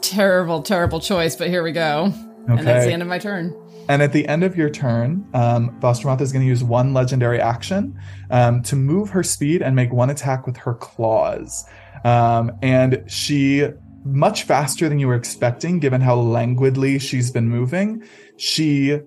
[0.00, 2.12] terrible, terrible choice, but here we go.
[2.46, 3.58] And that's the end of my turn.
[3.88, 7.40] And at the end of your turn, um, Vostromoth is going to use one legendary
[7.40, 7.98] action
[8.30, 11.64] um, to move her speed and make one attack with her claws.
[12.04, 13.68] Um, and she,
[14.04, 18.02] much faster than you were expecting, given how languidly she's been moving,
[18.36, 19.00] she,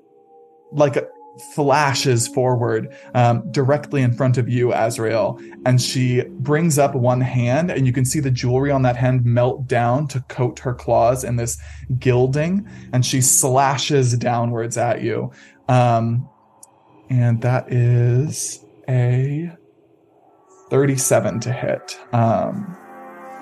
[0.72, 1.08] like,
[1.54, 5.40] flashes forward um, directly in front of you, Azrael.
[5.66, 9.24] And she brings up one hand, and you can see the jewelry on that hand
[9.24, 11.58] melt down to coat her claws in this
[12.00, 15.32] gilding and she slashes downwards at you.
[15.68, 16.30] Um,
[17.10, 19.52] and that is a
[20.70, 22.00] 37 to hit.
[22.14, 22.78] Um,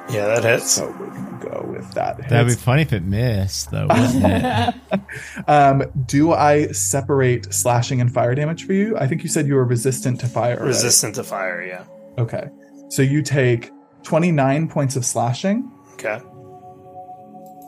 [0.09, 0.71] Yeah, that hits.
[0.71, 2.29] so we're going to go with that.
[2.29, 4.75] That'd be funny if it missed, though, wouldn't it?
[5.47, 8.97] Um, do I separate slashing and fire damage for you?
[8.97, 10.57] I think you said you were resistant to fire.
[10.57, 10.67] right?
[10.67, 11.83] Resistant to fire, yeah.
[12.17, 12.47] Okay.
[12.89, 13.71] So you take
[14.03, 16.19] 29 points of slashing Okay.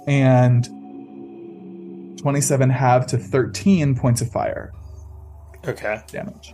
[0.07, 0.65] and
[2.19, 4.71] 27 half to 13 points of fire.
[5.67, 6.01] Okay.
[6.07, 6.53] damage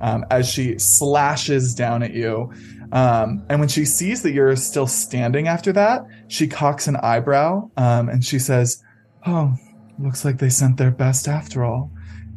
[0.00, 2.52] um, as she slashes down at you.
[2.92, 7.70] Um, and when she sees that you're still standing after that, she cocks an eyebrow
[7.76, 8.82] um, and she says,
[9.26, 9.54] Oh,
[9.98, 11.92] looks like they sent their best after all.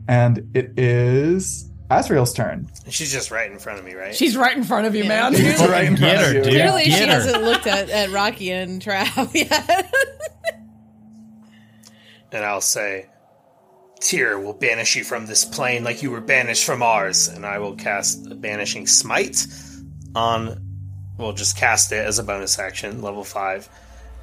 [0.08, 2.70] And it is Azrael's turn.
[2.89, 4.13] She's just right in front of me, right?
[4.16, 5.30] She's right in front of you, Yeah.
[5.30, 5.34] man.
[5.36, 6.44] She's right in Get front of you.
[6.44, 6.52] dude.
[6.54, 7.12] Clearly, Get she her.
[7.12, 9.92] hasn't looked at, at Rocky and Trav yet.
[12.32, 13.08] and I'll say,
[14.02, 17.60] Tyr will banish you from this plane like you were banished from ours, and I
[17.60, 19.46] will cast a banishing smite
[20.15, 20.62] on.
[21.17, 23.69] We'll just cast it as a bonus action, level five,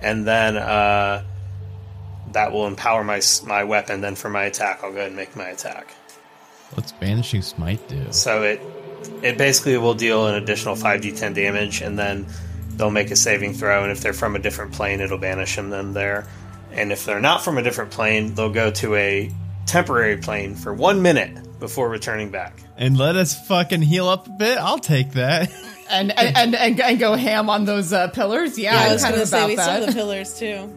[0.00, 1.22] and then uh,
[2.33, 4.00] that will empower my my weapon.
[4.00, 5.94] Then for my attack, I'll go ahead and make my attack.
[6.74, 8.12] What's Banishing Smite do?
[8.12, 8.61] So it
[9.22, 12.26] it basically will deal an additional five d10 damage, and then
[12.76, 13.83] they'll make a saving throw.
[13.83, 16.26] And if they're from a different plane, it'll banish them then there.
[16.72, 19.31] And if they're not from a different plane, they'll go to a
[19.66, 22.59] temporary plane for one minute before returning back.
[22.76, 24.59] And let us fucking heal up a bit.
[24.59, 25.53] I'll take that.
[25.90, 28.59] and, and, and and and go ham on those uh, pillars.
[28.59, 30.74] Yeah, I I'm was kind going of to say about we saw the pillars too.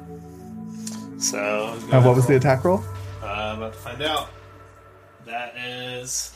[1.20, 2.84] So Uh, what was the attack roll?
[3.22, 4.30] Uh, I'm about to find out.
[5.26, 6.34] That is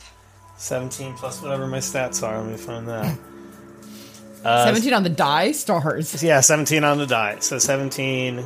[0.56, 2.38] 17 plus whatever my stats are.
[2.40, 3.18] Let me find that.
[4.44, 6.22] Uh, Seventeen on the die stars.
[6.22, 7.38] Yeah, 17 on the die.
[7.40, 8.42] So 17,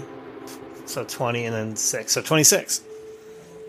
[0.87, 2.13] so 20, and then 6.
[2.13, 2.81] So 26.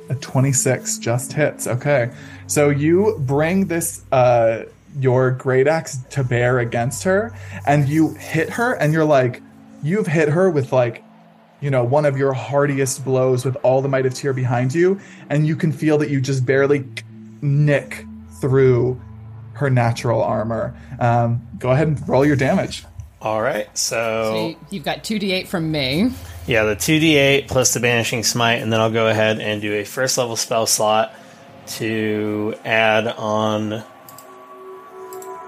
[0.10, 1.68] A 26 just hits.
[1.68, 2.12] Okay.
[2.48, 4.64] So you bring this, uh,
[5.00, 7.34] your great axe to bear against her,
[7.66, 9.42] and you hit her, and you're like,
[9.82, 11.04] you've hit her with like,
[11.62, 15.00] you know, one of your hardiest blows with all the might of Tyr behind you,
[15.30, 16.86] and you can feel that you just barely
[17.42, 18.06] nick
[18.42, 19.00] through
[19.54, 20.76] her natural armor.
[21.00, 22.86] Um, go ahead and roll your damage.
[23.22, 26.12] All right, so, So you've got two d8 from me.
[26.46, 29.86] yeah, the 2d8 plus the Banishing Smite, and then I'll go ahead and do a
[29.86, 31.14] first level spell slot
[31.66, 33.82] to add on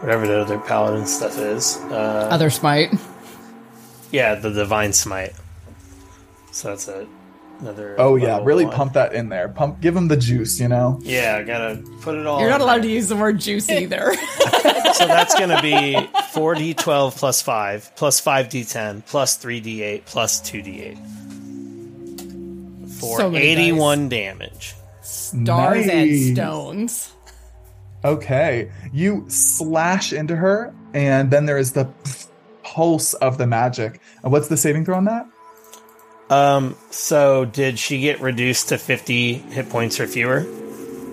[0.05, 1.77] whatever the other paladin stuff is.
[1.89, 2.89] Uh, Other smite.
[4.11, 5.33] yeah, the Divine Smite.
[6.51, 7.07] So that's a,
[7.59, 7.95] another.
[7.97, 8.73] Oh yeah, level really one.
[8.75, 9.49] pump that in there.
[9.49, 10.59] Pump, give him the juice.
[10.59, 10.99] You know.
[11.03, 12.39] Yeah, gotta put it all.
[12.39, 12.83] You're not in allowed there.
[12.83, 14.13] to use the word juice either.
[14.93, 15.95] So that's going to be
[16.33, 20.97] 4d12 plus 5, plus 5d10, plus 3d8, plus 2d8.
[22.99, 24.75] For So many 81 damage.
[25.01, 26.31] Stars and Nice.
[26.33, 27.11] stones.
[28.05, 28.71] Okay.
[28.93, 31.89] You slash into her, and then there is the
[32.63, 33.99] pulse of the magic.
[34.23, 35.27] And what's the saving throw on that?
[36.29, 40.45] Um, so did she get reduced to 50 hit points or fewer?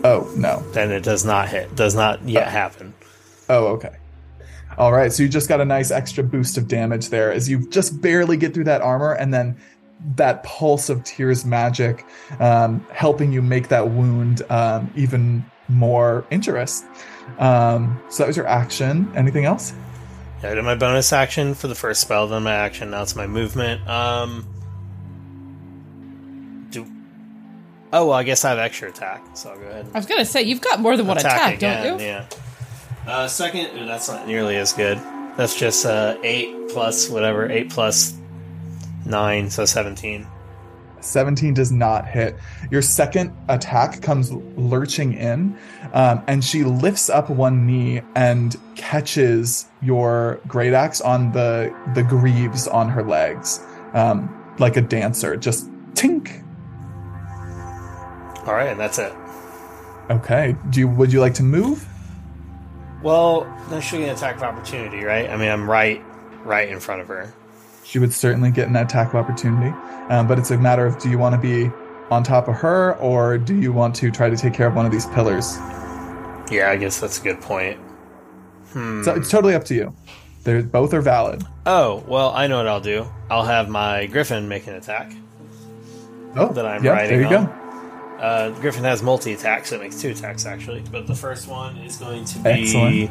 [0.04, 0.60] Oh, no.
[0.72, 1.74] then it does not hit.
[1.76, 2.94] Does not yet happen.
[3.48, 3.96] Oh, okay.
[4.78, 7.68] All right, so you just got a nice extra boost of damage there as you
[7.68, 9.56] just barely get through that armor, and then
[10.16, 12.04] that pulse of Tyr's magic
[12.40, 16.84] um, helping you make that wound um, even more interest.
[17.38, 19.10] Um, so that was your action.
[19.14, 19.72] Anything else?
[20.42, 22.90] Yeah, I did my bonus action for the first spell, then my action.
[22.90, 23.86] Now it's my movement.
[23.88, 24.46] Um,
[26.70, 26.84] do
[27.92, 29.86] oh well, I guess I have extra attack, so I'll go ahead.
[29.86, 32.06] And I was gonna say you've got more than one attack, again, don't you?
[32.06, 32.26] Yeah.
[33.06, 34.98] Uh, second, ooh, that's not nearly as good.
[35.36, 38.14] That's just uh, eight plus whatever, eight plus
[39.06, 40.26] nine, so seventeen.
[41.04, 42.36] 17 does not hit.
[42.70, 45.58] Your second attack comes lurching in,
[45.92, 52.02] um, and she lifts up one knee and catches your great axe on the the
[52.02, 55.36] greaves on her legs, um, like a dancer.
[55.36, 56.42] Just tink.
[58.46, 59.12] All right, and that's it.
[60.10, 60.56] Okay.
[60.70, 61.86] Do you would you like to move?
[63.02, 65.28] Well, then she'll get an attack of opportunity, right?
[65.28, 66.02] I mean, I'm right,
[66.44, 67.32] right in front of her.
[67.92, 69.68] She would certainly get an attack of opportunity,
[70.08, 71.70] um, but it's a matter of do you want to be
[72.10, 74.86] on top of her or do you want to try to take care of one
[74.86, 75.58] of these pillars?
[76.50, 77.78] Yeah, I guess that's a good point.
[78.72, 79.94] So it's totally up to you.
[80.44, 81.42] They're both are valid.
[81.66, 83.06] Oh, well, I know what I'll do.
[83.30, 85.12] I'll have my griffin make an attack.
[86.34, 87.44] Oh, That I'm yeah, riding There you on.
[87.44, 87.52] go.
[88.24, 90.82] Uh, Griffin has multi attacks, so it makes two attacks actually.
[90.90, 93.10] But the first one is going to be Excellent.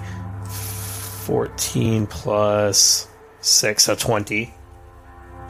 [1.25, 3.07] 14 plus
[3.41, 4.55] 6, so 20.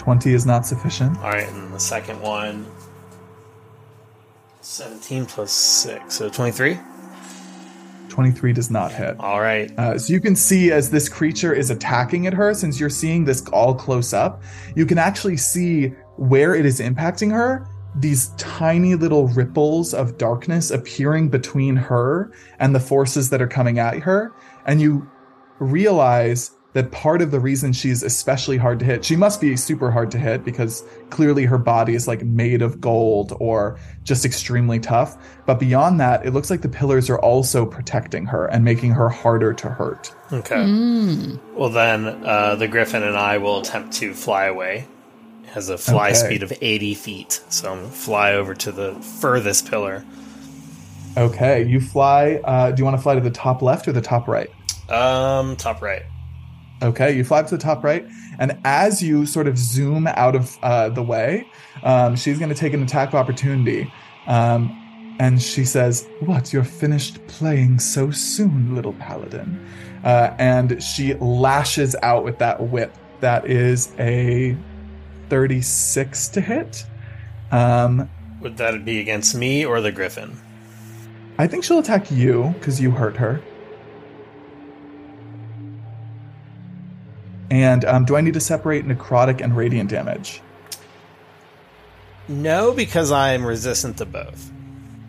[0.02, 1.16] 20 is not sufficient.
[1.20, 2.66] All right, and the second one
[4.62, 6.80] 17 plus 6, so 23.
[8.10, 9.16] 23 does not hit.
[9.20, 9.72] All right.
[9.78, 13.26] Uh, so you can see as this creature is attacking at her, since you're seeing
[13.26, 14.42] this all close up,
[14.76, 17.68] you can actually see where it is impacting her.
[17.96, 23.78] These tiny little ripples of darkness appearing between her and the forces that are coming
[23.78, 24.34] at her.
[24.66, 25.08] And you
[25.60, 29.92] realize that part of the reason she's especially hard to hit, she must be super
[29.92, 34.80] hard to hit because clearly her body is like made of gold or just extremely
[34.80, 35.18] tough.
[35.46, 39.10] But beyond that, it looks like the pillars are also protecting her and making her
[39.10, 40.14] harder to hurt.
[40.32, 41.38] Okay.
[41.56, 44.88] Well, then uh, the Griffin and I will attempt to fly away.
[45.44, 46.14] It has a fly Okay.
[46.20, 50.06] speed of 80 feet, so I'm going to fly over to the furthest pillar.
[51.18, 52.40] Okay, you fly.
[52.46, 54.50] Uh, do you want to fly to the top left or the top right?
[54.90, 56.04] Um, top right.
[56.82, 58.08] Okay, you fly up to the top right,
[58.40, 61.48] and as you sort of zoom out of uh, the way,
[61.84, 63.92] um, she's going to take an attack of opportunity.
[64.28, 64.78] Um,
[65.20, 69.64] and she says, What, you're finished playing so soon, little paladin?
[70.04, 72.96] Uh, and she lashes out with that whip.
[73.20, 74.58] That is a
[75.30, 76.86] 36 to hit.
[77.52, 78.10] Um,
[78.42, 80.36] Would that be against me or the Griffin?
[81.38, 83.42] I think she'll attack you because you hurt her.
[87.52, 90.42] And um, do I need to separate necrotic and radiant damage?
[92.30, 94.50] No, because I'm resistant to both.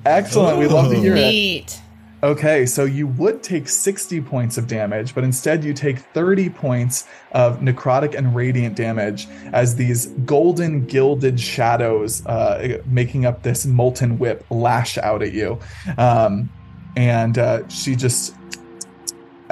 [0.04, 0.58] Excellent.
[0.58, 1.80] We love to hear it.
[2.24, 7.06] Okay, so you would take 60 points of damage, but instead you take 30 points
[7.30, 14.18] of necrotic and radiant damage as these golden gilded shadows uh, making up this molten
[14.18, 15.58] whip lash out at you.
[15.98, 16.48] Um,
[16.96, 18.36] and uh, she just,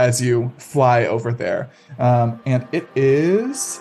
[0.01, 1.71] as you fly over there.
[1.99, 3.81] Um, and it is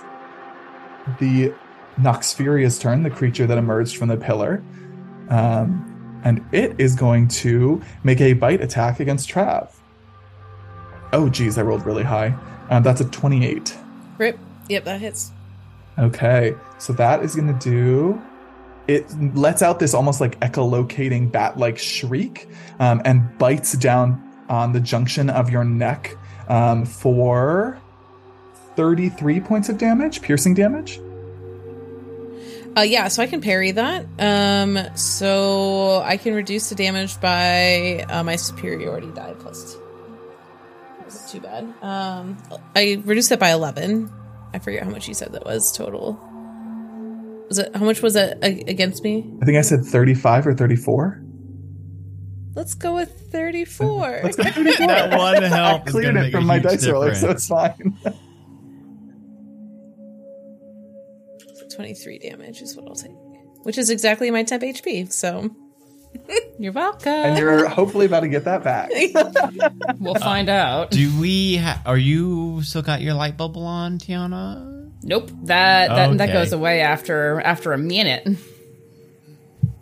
[1.20, 1.54] the
[2.00, 4.64] Noxfuria's turn, the creature that emerged from the pillar.
[5.30, 9.74] Um, and it is going to make a bite attack against Trav.
[11.14, 12.36] Oh, geez, I rolled really high.
[12.70, 13.76] Um, that's a 28.
[14.18, 14.38] Rip.
[14.68, 15.32] Yep, that hits.
[15.98, 18.22] Okay, so that is going to do.
[18.88, 19.06] It
[19.36, 22.48] lets out this almost like echolocating bat like shriek
[22.80, 26.16] um, and bites down on the junction of your neck
[26.47, 27.80] um, for
[28.76, 31.00] 33 points of damage, piercing damage.
[32.78, 34.06] Uh, yeah, so I can parry that.
[34.20, 39.74] Um, so I can reduce the damage by uh, my superiority die plus.
[39.74, 39.82] Two.
[41.04, 41.74] Wasn't too bad.
[41.82, 42.38] Um,
[42.76, 44.12] I reduced it by eleven.
[44.54, 46.14] I forget how much you said that was total.
[47.50, 49.26] Was it how much was it against me?
[49.41, 51.24] I think I said 35 or 34.
[52.60, 54.20] Let's go with thirty-four.
[54.22, 54.88] Let's go 34.
[54.88, 57.43] That one help I is cleared it from my dice roller, so difference.
[57.43, 57.97] it's fine.
[61.74, 63.16] Twenty-three damage is what I'll take,
[63.64, 65.10] which is exactly my temp HP.
[65.10, 65.55] So
[66.60, 67.14] You're welcome.
[67.14, 68.89] and you're hopefully about to get that back.
[70.01, 70.91] we'll uh, find out.
[70.91, 71.55] Do we?
[71.55, 74.91] Ha- are you still got your light bubble on, Tiana?
[75.01, 75.32] Nope.
[75.43, 78.28] That that, that goes away after after a minute.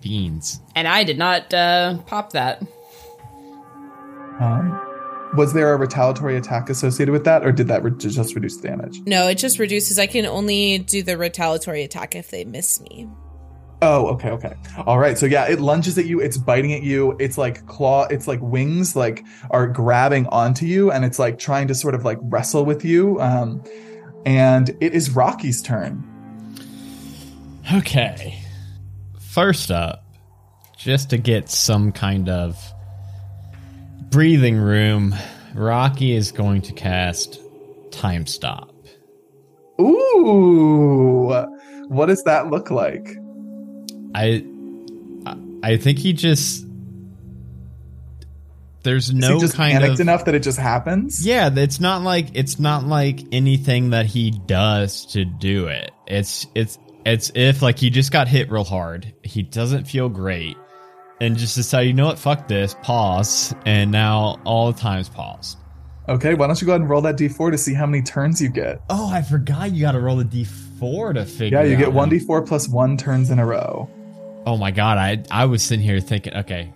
[0.07, 0.61] Beans.
[0.75, 2.61] And I did not uh, pop that.
[4.39, 4.79] Um,
[5.35, 9.01] was there a retaliatory attack associated with that, or did that re- just reduce damage?
[9.05, 9.99] No, it just reduces.
[9.99, 13.09] I can only do the retaliatory attack if they miss me.
[13.81, 14.53] Oh, okay, okay.
[14.85, 15.17] All right.
[15.17, 18.39] So yeah, it lunges at you, it's biting at you, it's like claw, it's like
[18.41, 22.65] wings like are grabbing onto you and it's like trying to sort of like wrestle
[22.65, 23.21] with you.
[23.21, 23.63] Um
[24.25, 26.03] and it is Rocky's turn.
[27.71, 28.39] Okay.
[29.37, 30.03] First up,
[30.79, 32.57] just to get some kind of
[34.09, 35.13] breathing room,
[35.53, 37.39] Rocky is going to cast
[37.91, 38.73] Time Stop.
[39.79, 41.31] Ooh.
[41.87, 43.15] What does that look like?
[44.15, 44.43] I
[45.61, 46.65] I- think he just
[48.81, 51.23] there's no just kind panicked of enough that it just happens?
[51.23, 55.91] Yeah, it's not like it's not like anything that he does to do it.
[56.07, 59.13] It's it's it's if like he just got hit real hard.
[59.23, 60.57] He doesn't feel great.
[61.19, 65.57] And just decide, you know what, fuck this, pause, and now all the time's paused.
[66.07, 68.41] Okay, why don't you go ahead and roll that d4 to see how many turns
[68.41, 68.81] you get?
[68.89, 72.47] Oh, I forgot you gotta roll a D four to figure Yeah, you get 1d4
[72.47, 73.89] plus 1 turns in a row.
[74.45, 76.73] Oh my god, I I was sitting here thinking, okay.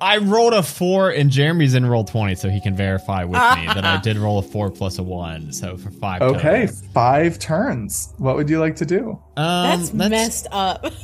[0.00, 3.66] I rolled a four and Jeremy's in roll twenty, so he can verify with me
[3.66, 6.22] that I did roll a four plus a one, so for five.
[6.22, 6.76] Okay, total.
[6.94, 8.14] 5 turns.
[8.18, 9.10] What would you like to do?
[9.36, 10.84] um, That's messed up.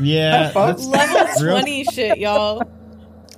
[0.00, 0.90] Yeah, Have fun.
[0.92, 2.62] that's- Level 20 shit, y'all.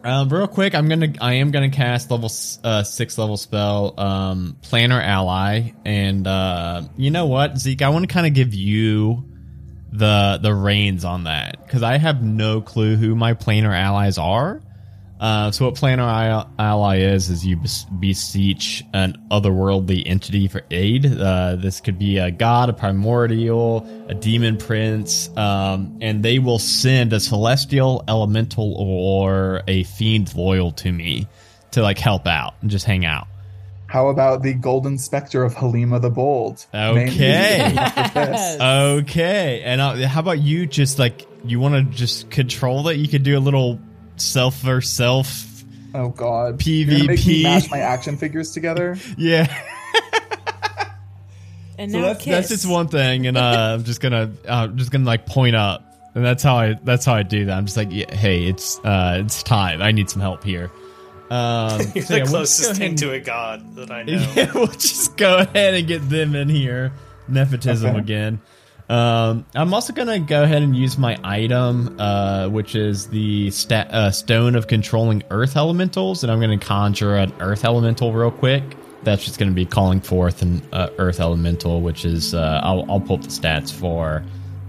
[0.04, 2.30] Um, real quick, I'm gonna I am gonna cast level
[2.64, 8.08] uh, six level spell, um, Planar Ally, and uh, you know what, Zeke, I want
[8.08, 9.24] to kind of give you
[9.92, 14.60] the the reins on that because I have no clue who my Planar allies are.
[15.22, 17.56] Uh, so what Planar Al- Ally is is you
[18.00, 21.06] beseech an otherworldly entity for aid.
[21.06, 26.58] Uh, this could be a god, a primordial, a demon prince, um, and they will
[26.58, 31.28] send a celestial elemental or a fiend loyal to me
[31.70, 33.28] to like help out and just hang out.
[33.86, 36.66] How about the Golden Spectre of Halima the Bold?
[36.74, 37.60] Okay.
[37.60, 38.60] after this.
[38.60, 40.66] Okay, and uh, how about you?
[40.66, 43.78] Just like you want to just control it, you could do a little
[44.22, 45.46] self versus self.
[45.94, 46.64] Oh god.
[46.66, 47.26] You're make PvP.
[47.26, 48.96] me mash my action figures together?
[49.18, 49.46] Yeah.
[51.78, 52.32] And So now that's kiss.
[52.36, 53.40] that's just one thing, and uh,
[53.78, 55.82] I'm just gonna uh, just gonna like point up,
[56.14, 57.56] and that's how I that's how I do that.
[57.56, 59.80] I'm just like, yeah, hey, it's uh, it's time.
[59.80, 60.70] I need some help here.
[61.30, 63.74] Um, You're so the yeah, we'll just go closest ahead thing and- to a god
[63.76, 64.32] that I know.
[64.36, 66.92] Yeah, we'll just go ahead and get them in here.
[67.26, 67.98] Nepotism Okay.
[67.98, 68.40] again.
[68.92, 74.10] Um, I'm also gonna go ahead and use my item, uh, which is the uh,
[74.10, 78.62] stone of controlling earth elementals, and I'm gonna conjure an earth elemental real quick.
[79.02, 83.00] That's just gonna be calling forth an uh, earth elemental, which is uh, I'll I'll
[83.00, 84.22] pull up the stats for.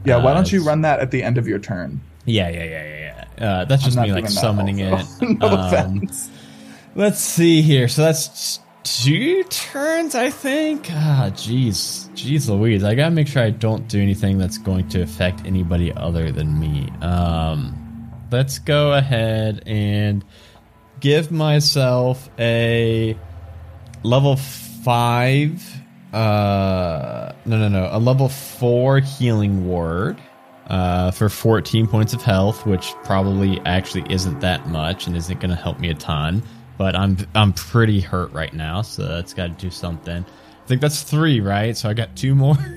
[0.05, 1.99] Yeah, why uh, don't you run that at the end of your turn?
[2.23, 3.45] Yeah, yeah, yeah, yeah, yeah.
[3.45, 5.05] Uh, that's just me like summoning it.
[5.21, 6.29] no Um, offense.
[6.95, 7.89] Let's see here.
[7.89, 10.87] So that's two turns, I think.
[10.91, 12.83] Ah, jeez, jeez, Louise.
[12.83, 16.59] I gotta make sure I don't do anything that's going to affect anybody other than
[16.59, 16.89] me.
[17.01, 20.23] Um, let's go ahead and
[20.99, 23.17] give myself a
[24.03, 25.63] level five.
[26.13, 30.21] Uh, no, no, no, a level four healing ward.
[30.67, 35.49] Uh, for 14 points of health, which probably actually isn't that much and isn't going
[35.49, 36.41] to help me a ton
[36.77, 40.25] but I'm I'm pretty hurt right now, so that's got to do something.
[40.25, 41.75] I think that's three, right?
[41.75, 42.57] So I got two more.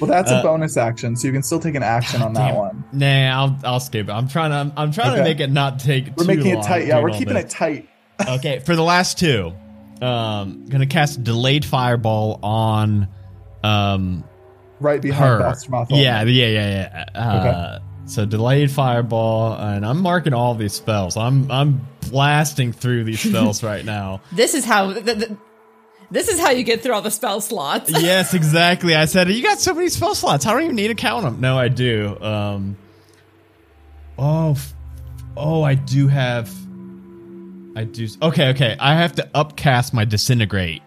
[0.00, 2.56] Well, that's a uh, bonus action, so you can still take an action on that
[2.56, 2.84] one.
[2.90, 4.10] nah, I'll I'll skip it.
[4.10, 6.16] I'm trying to I'm, I'm trying to make it not take.
[6.16, 6.86] We're making it tight.
[6.88, 7.88] Yeah, we're keeping it tight.
[8.28, 9.52] okay, for the last two,
[10.00, 13.06] um, gonna cast delayed fireball on
[13.62, 14.24] um
[14.80, 15.54] Right behind her.
[15.90, 17.20] Yeah, yeah, yeah, yeah.
[17.20, 21.16] Uh, So delayed fireball, and I'm marking all these spells.
[21.16, 24.20] I'm I'm blasting through these spells right now.
[24.32, 24.92] This is how.
[24.92, 25.30] Th- th-
[26.10, 27.90] this is how you get through all the spell slots.
[28.02, 28.94] yes, exactly.
[28.94, 30.44] I said you got so many spell slots.
[30.44, 31.40] I don't even need to count them.
[31.40, 32.18] No, I do.
[32.20, 32.76] Um.
[34.18, 34.56] Oh,
[35.36, 36.52] oh, I do have.
[37.74, 38.06] I do.
[38.20, 38.76] Okay, okay.
[38.78, 40.82] I have to upcast my disintegrate,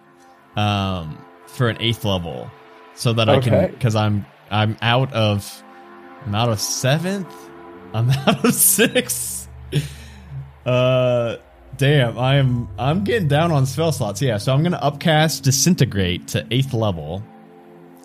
[0.55, 2.51] um, for an eighth level,
[2.93, 5.63] so that I can because I'm I'm out of
[6.25, 7.33] I'm out of seventh.
[7.93, 9.47] I'm out of six.
[10.65, 11.37] Uh,
[11.77, 12.17] damn.
[12.17, 12.67] I am.
[12.79, 14.21] I'm getting down on spell slots.
[14.21, 14.37] Yeah.
[14.37, 17.23] So I'm gonna upcast disintegrate to eighth level,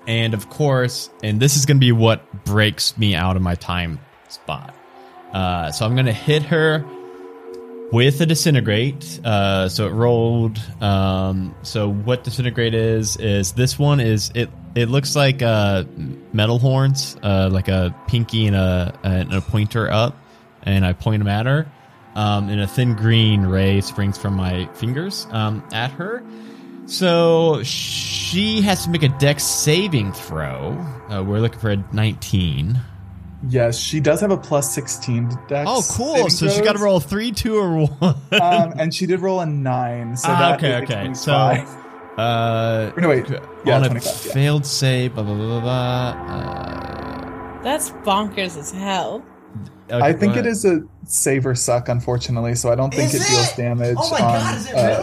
[0.06, 3.98] and of course, and this is gonna be what breaks me out of my time
[4.28, 4.76] stop.
[5.32, 6.84] Uh, so I'm gonna hit her
[7.92, 9.20] with a disintegrate.
[9.24, 10.58] Uh, so it rolled.
[10.82, 14.50] Um, so what disintegrate is is this one is it.
[14.74, 15.84] It looks like uh,
[16.32, 20.16] metal horns, uh, like a pinky and a and a pointer up,
[20.62, 21.66] and I point them at her.
[22.14, 26.22] um, and a thin green ray springs from my fingers um, at her.
[26.86, 30.72] So she has to make a dex saving throw.
[31.08, 32.80] Uh, we're looking for a 19.
[33.48, 35.70] Yes, she does have a plus 16 dex.
[35.70, 36.28] Oh, cool.
[36.30, 36.82] So she got to throws.
[36.82, 38.16] roll three, two, or one.
[38.32, 40.16] Um, and she did roll a 9.
[40.16, 41.04] So Ah, that okay, okay.
[41.14, 41.16] 25.
[41.68, 41.79] So,
[42.20, 43.26] uh, Or no, wait.
[43.64, 44.32] Yeah, on a 25, yeah.
[44.32, 46.34] failed save, blah, blah, blah, blah, blah.
[46.34, 49.24] Uh, That's bonkers as hell.
[49.90, 50.52] okay, I think go it ahead.
[50.52, 53.96] is a save or suck, unfortunately, so I don't think Is it deals damage.
[53.98, 55.02] Oh my on, god, is it uh,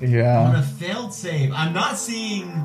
[0.00, 0.16] really?
[0.18, 0.38] Yeah.
[0.48, 1.52] On a failed save.
[1.52, 2.64] I'm not seeing.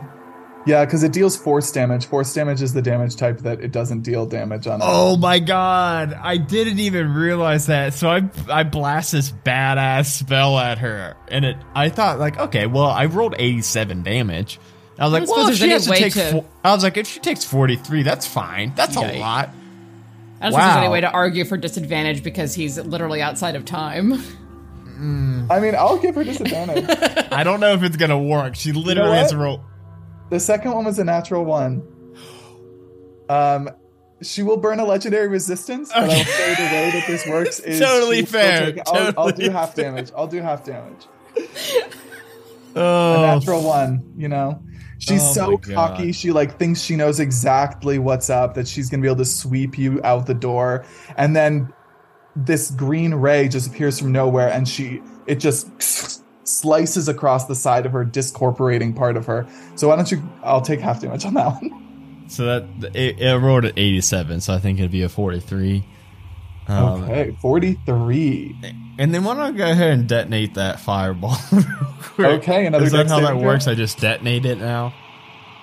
[0.67, 2.05] Yeah, because it deals force damage.
[2.07, 4.81] Force damage is the damage type that it doesn't deal damage on.
[4.83, 7.93] Oh my god, I didn't even realize that.
[7.93, 11.55] So I I blast this badass spell at her, and it.
[11.73, 14.59] I thought like, okay, well, I rolled 87 damage.
[14.99, 16.13] I was like, don't well, if she has to take.
[16.13, 18.73] to- I was like, if she takes 43, that's fine.
[18.75, 19.11] That's Yeah.
[19.11, 19.49] a lot.
[20.41, 23.63] I don't think there's any way to argue for disadvantage because he's literally outside of
[23.63, 24.13] time.
[24.99, 26.85] I mean, I'll give her disadvantage.
[27.31, 28.55] I don't know if it's gonna work.
[28.55, 29.37] She literally has what?
[29.37, 29.61] to roll.
[30.29, 31.83] The second one was a natural one.
[33.29, 33.69] Um,
[34.21, 37.79] she will burn a legendary resistance, but I'll say the way that this works is
[37.79, 40.11] Totally fair, take- I'll, I'll totally do half damage.
[40.15, 41.05] I'll do half damage.
[42.75, 44.61] A Oh, natural one, you know.
[44.99, 46.11] She's Oh so cocky.
[46.11, 48.53] She like thinks she knows exactly what's up.
[48.55, 50.85] That she's gonna be able to sweep you out the door,
[51.17, 51.71] and then
[52.35, 57.85] this green ray just appears from nowhere, and she it just slices across the side
[57.85, 59.47] of her, discorporating part of her.
[59.75, 60.21] So why don't you?
[60.43, 62.25] I'll take half damage on that one.
[62.27, 65.85] so that it, it rolled at 87, so I think it'd be a 43.
[66.69, 68.53] Um, okay, forty-three.
[68.99, 71.37] And then why don't I go ahead and detonate that fireball?
[71.53, 71.63] real
[72.01, 72.27] quick?
[72.41, 73.41] Okay, another Is that how that throw?
[73.41, 73.67] works?
[73.67, 74.93] I just detonate it now.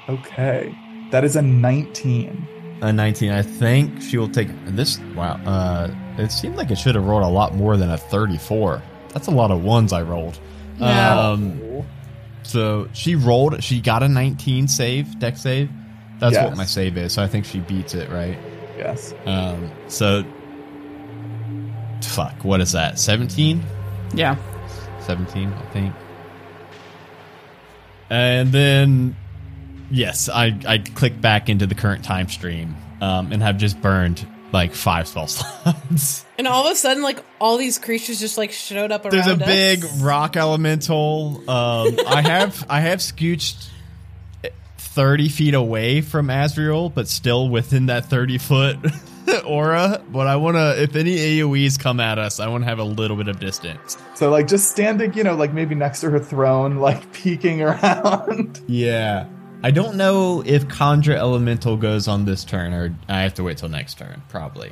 [0.08, 0.74] Okay,
[1.10, 2.48] that is a nineteen.
[2.80, 3.30] A 19.
[3.30, 4.98] I think she will take this.
[5.14, 5.34] Wow.
[5.46, 8.82] Uh, it seemed like it should have rolled a lot more than a 34.
[9.10, 10.38] That's a lot of ones I rolled.
[10.78, 11.20] Yeah.
[11.20, 11.84] Um,
[12.42, 13.62] so she rolled.
[13.62, 15.70] She got a 19 save, deck save.
[16.18, 17.12] That's what my save is.
[17.12, 18.38] So I think she beats it, right?
[18.76, 19.14] Yes.
[19.26, 20.24] Um, so
[22.02, 22.44] fuck.
[22.44, 22.98] What is that?
[22.98, 23.62] 17.
[24.14, 24.36] Yeah.
[25.00, 25.94] 17, I think.
[28.10, 29.16] And then,
[29.90, 34.26] yes, I, I click back into the current time stream um, and have just burned
[34.54, 36.24] like five spell slots.
[36.38, 39.26] And all of a sudden, like all these creatures just like showed up around There's
[39.26, 39.44] a us.
[39.44, 41.38] big rock elemental.
[41.50, 43.68] Um, I have I have scooched
[44.78, 48.78] thirty feet away from Azrael, but still within that thirty foot
[49.44, 50.00] aura.
[50.08, 52.84] But I want to, if any AOE's come at us, I want to have a
[52.84, 53.98] little bit of distance.
[54.14, 58.60] So like just standing, you know, like maybe next to her throne, like peeking around.
[58.68, 59.26] Yeah.
[59.64, 63.56] I don't know if Conjure Elemental goes on this turn, or I have to wait
[63.56, 64.70] till next turn, probably.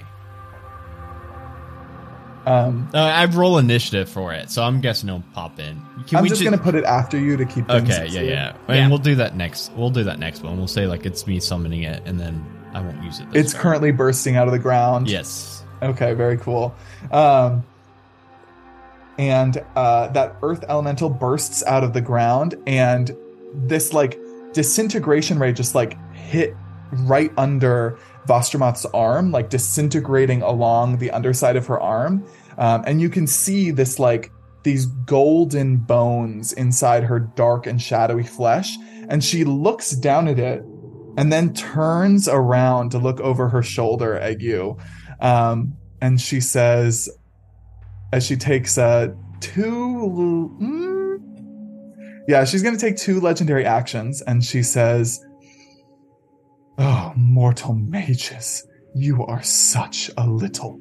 [2.45, 5.81] Um, Uh, I roll initiative for it, so I'm guessing it'll pop in.
[6.09, 7.69] Can I'm we just ju- gonna put it after you to keep.
[7.69, 8.29] things Okay, yeah, safe.
[8.29, 8.53] yeah.
[8.69, 8.89] And Yeah.
[8.89, 9.71] we'll do that next.
[9.77, 10.59] We'll do that next one.
[10.59, 13.31] We'll say like it's me summoning it, and then I won't use it.
[13.31, 13.63] This It's turn.
[13.63, 15.09] currently bursting out of the ground.
[15.09, 15.63] Yes.
[15.83, 16.75] Okay, very cool.
[17.13, 17.63] Um,
[19.19, 23.11] and uh, that earth elemental bursts out of the ground, and
[23.55, 24.19] this like
[24.53, 26.55] disintegration ray just like hit
[26.93, 32.25] right under Vostromoth's arm, like disintegrating along the underside of her arm.
[32.59, 34.31] Um, and you can see this like
[34.63, 38.77] these golden bones inside her dark and shadowy flesh.
[39.09, 40.63] And she looks down at it
[41.17, 44.79] and then turns around to look over her shoulder at you.
[45.21, 47.09] Um, and she says,
[48.13, 49.09] as she takes uh,
[49.41, 50.57] two.
[50.61, 50.92] mm,
[52.29, 54.23] yeah, she's going to take two legendary actions.
[54.23, 55.25] And she says,
[56.79, 60.79] Oh, mortal mages, you are such a little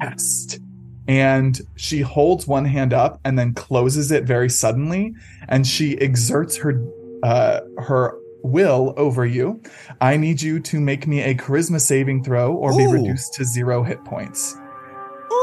[0.00, 0.60] pest.
[1.06, 5.14] And she holds one hand up and then closes it very suddenly.
[5.48, 6.82] And she exerts her
[7.22, 9.62] uh, her will over you.
[10.00, 13.82] I need you to make me a charisma saving throw or be reduced to zero
[13.82, 14.54] hit points.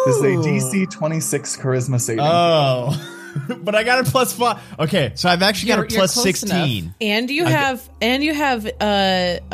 [0.05, 2.23] This is a DC 26 charisma saving.
[2.23, 3.17] Oh.
[3.63, 4.61] but I got a plus five.
[4.79, 6.93] Okay, so I've actually got You're- a you're plus close sixteen.
[6.99, 9.53] And you I have and you have uh uh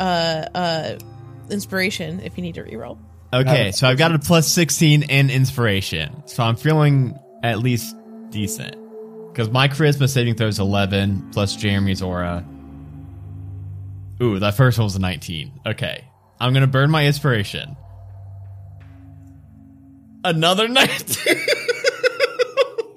[0.54, 0.98] uh
[1.50, 2.98] inspiration if you need to reroll.
[3.32, 7.94] Okay, so I've got a plus sixteen and inspiration, so I'm feeling at least
[8.30, 8.76] decent.
[9.32, 12.44] Because my charisma saving throw is eleven plus Jeremy's aura.
[14.22, 15.52] Ooh, that first one was a nineteen.
[15.66, 16.04] Okay,
[16.40, 17.76] I'm gonna burn my inspiration.
[20.24, 21.36] Another nineteen.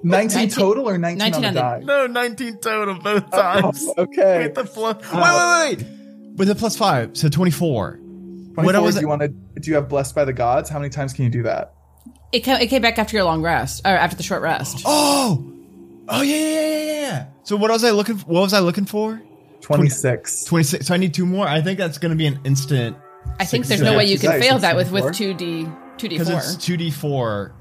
[0.04, 1.80] 19, 19 total or 19, 19 on on the the- die?
[1.84, 3.84] no, nineteen total both oh, times.
[3.86, 4.44] Oh, okay.
[4.44, 4.96] With the plus.
[5.12, 6.36] Wait, wait, wait.
[6.36, 7.98] With the plus five, so twenty-four.
[8.54, 9.28] 24, What was- do you want to?
[9.28, 10.68] Do you have blessed by the gods?
[10.68, 11.74] How many times can you do that?
[12.32, 14.82] It came, it came back after your long rest, or after the short rest.
[14.84, 15.52] Oh,
[16.08, 17.26] oh yeah, yeah, yeah, yeah, yeah.
[17.44, 18.16] So what was I looking?
[18.18, 19.22] What was I looking for?
[19.60, 20.44] 26.
[20.44, 20.86] Twenty six.
[20.86, 21.46] So I need two more.
[21.46, 22.96] I think that's going to be an instant
[23.38, 25.66] I think Six there's no way you can fail that with with two d
[25.98, 26.08] 2D4.
[26.08, 27.52] because it's two d four,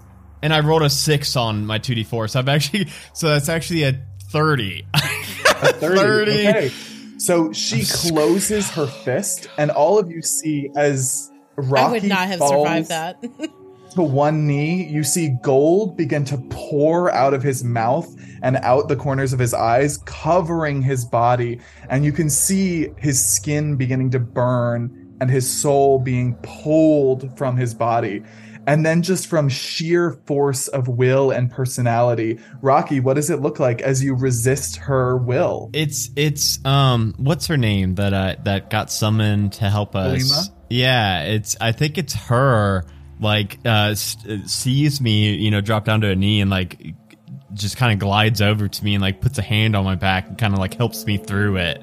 [0.42, 2.28] and I rolled a six on my two d four.
[2.28, 4.86] So I'm actually so that's actually a thirty.
[4.96, 5.80] 30.
[5.80, 6.32] 30.
[6.32, 6.72] Okay.
[7.18, 12.28] So she closes her fist, and all of you see as Rocky I would not
[12.28, 13.22] have falls survived that.
[13.92, 18.08] to one knee, you see gold begin to pour out of his mouth
[18.42, 21.60] and out the corners of his eyes, covering his body.
[21.90, 27.58] And you can see his skin beginning to burn and his soul being pulled from
[27.58, 28.24] his body.
[28.68, 33.60] And then, just from sheer force of will and personality, Rocky, what does it look
[33.60, 35.70] like as you resist her will?
[35.74, 40.30] It's it's um what's her name that uh that got summoned to help us?
[40.30, 40.44] Halima?
[40.70, 42.86] Yeah, it's I think it's her.
[43.20, 46.96] Like uh sees me, you know, drop down to a knee and like
[47.54, 50.28] just kind of glides over to me and like puts a hand on my back
[50.28, 51.82] and kind of like helps me through it.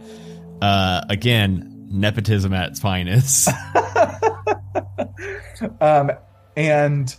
[0.62, 3.48] Uh again, nepotism at its finest.
[5.80, 6.12] um,
[6.58, 7.14] and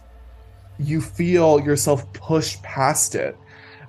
[0.77, 3.37] you feel yourself push past it.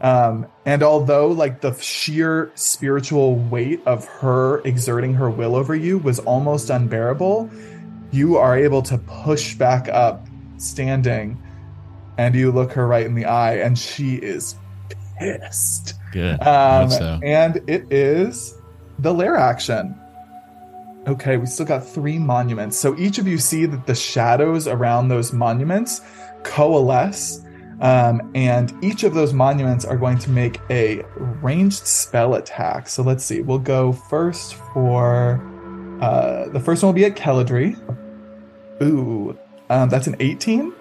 [0.01, 5.99] Um, and although like the sheer spiritual weight of her exerting her will over you
[5.99, 7.51] was almost unbearable,
[8.13, 10.27] you are able to push back up,
[10.57, 11.43] standing,
[12.17, 14.55] and you look her right in the eye, and she is
[15.19, 15.95] pissed.
[16.13, 16.41] Good.
[16.47, 17.21] Um, so.
[17.25, 18.55] And it is
[19.01, 19.99] the lair action.
[21.11, 22.79] Okay, we still got three monuments.
[22.79, 26.03] So each of you see that the shadows around those monuments
[26.45, 27.45] coalesce.
[27.81, 31.03] Um, and each of those monuments are going to make a
[31.43, 32.89] ranged spell attack.
[32.89, 33.41] So let's see.
[33.41, 35.45] We'll go first for
[36.01, 37.77] uh, the first one will be at Keladri.
[38.81, 39.37] Ooh,
[39.69, 40.73] um, that's an 18.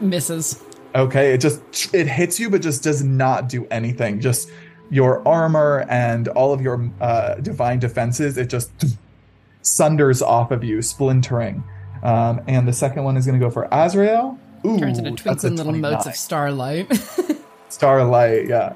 [0.00, 0.64] Misses.
[0.94, 4.20] Okay, it just it hits you, but just does not do anything.
[4.20, 4.50] Just
[4.88, 8.70] your armor and all of your uh, divine defenses, it just
[9.66, 11.64] sunders off of you, splintering.
[12.02, 14.38] Um, and the second one is going to go for Azrael.
[14.64, 16.92] Ooh, Turns into that's a twinkling little motes of starlight.
[17.68, 18.46] starlight.
[18.46, 18.72] Yeah,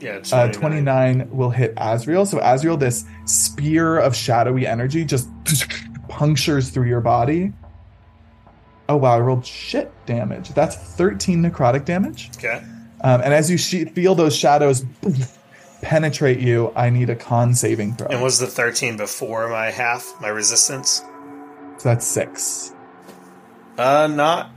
[0.00, 2.26] Yeah, it's uh, 29 will hit Azrael.
[2.26, 5.28] So Azrael, this spear of shadowy energy just
[6.08, 7.52] punctures through your body.
[8.88, 10.48] Oh wow, I rolled shit damage.
[10.50, 12.30] That's 13 necrotic damage.
[12.38, 12.62] Okay.
[13.02, 14.84] Um, and as you she- feel those shadows
[15.82, 18.08] penetrate you, I need a con saving throw.
[18.08, 21.02] And was the 13 before my half, my resistance?
[21.78, 22.72] so that's six.
[23.76, 24.50] Uh, not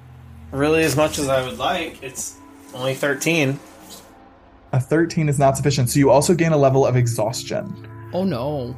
[0.52, 2.02] really as much as I would like.
[2.02, 2.36] It's
[2.74, 3.60] only 13.
[4.74, 5.90] A 13 is not sufficient.
[5.90, 7.88] So you also gain a level of exhaustion.
[8.14, 8.76] oh no.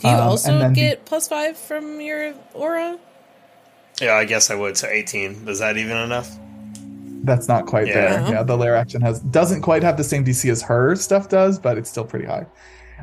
[0.00, 2.98] Do you Um, also and then the- get plus five from your aura?
[4.00, 4.76] Yeah, I guess I would.
[4.76, 5.48] So 18.
[5.48, 6.28] Is that even enough?
[7.28, 7.94] That's not quite Yeah.
[8.22, 8.34] there.
[8.34, 11.58] Yeah, the lair action has doesn't quite have the same DC as her stuff does,
[11.58, 12.46] but it's still pretty high.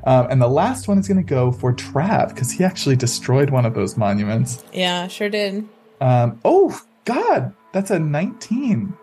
[0.06, 3.50] Um, and the last one is going to go for Trav because he actually destroyed
[3.50, 4.64] one of those monuments.
[4.74, 5.66] Yeah, sure did.
[6.02, 8.94] Um, oh God, that's a 19.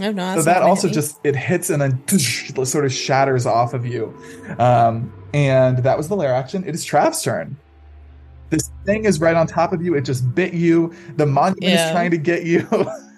[0.00, 2.02] Oh no, so that also just it hits and then
[2.64, 4.12] sort of shatters off of you
[4.58, 7.56] um, and that was the lair action it is Trav's turn
[8.50, 11.86] this thing is right on top of you it just bit you the monument Yeah.
[11.86, 12.66] is trying to get you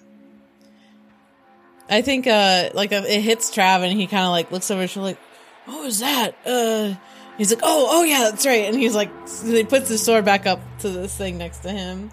[1.88, 4.82] I think uh like uh, it hits Trav and he kind of like looks over
[4.82, 5.18] his shoulder like,
[5.66, 6.94] "What was that?" Uh
[7.38, 9.10] he's like, "Oh, oh yeah, that's right." And he's like
[9.44, 12.10] he puts his sword back up to this thing next to him.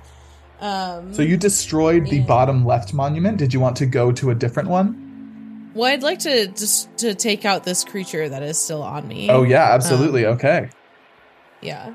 [0.62, 2.26] Um so you destroyed the Yeah.
[2.26, 5.72] bottom left monument did you want to go to a different one?
[5.76, 9.30] well, I'd like to just to take out this creature that is still on me.
[9.32, 10.70] Oh yeah absolutely okay
[11.62, 11.94] Yeah.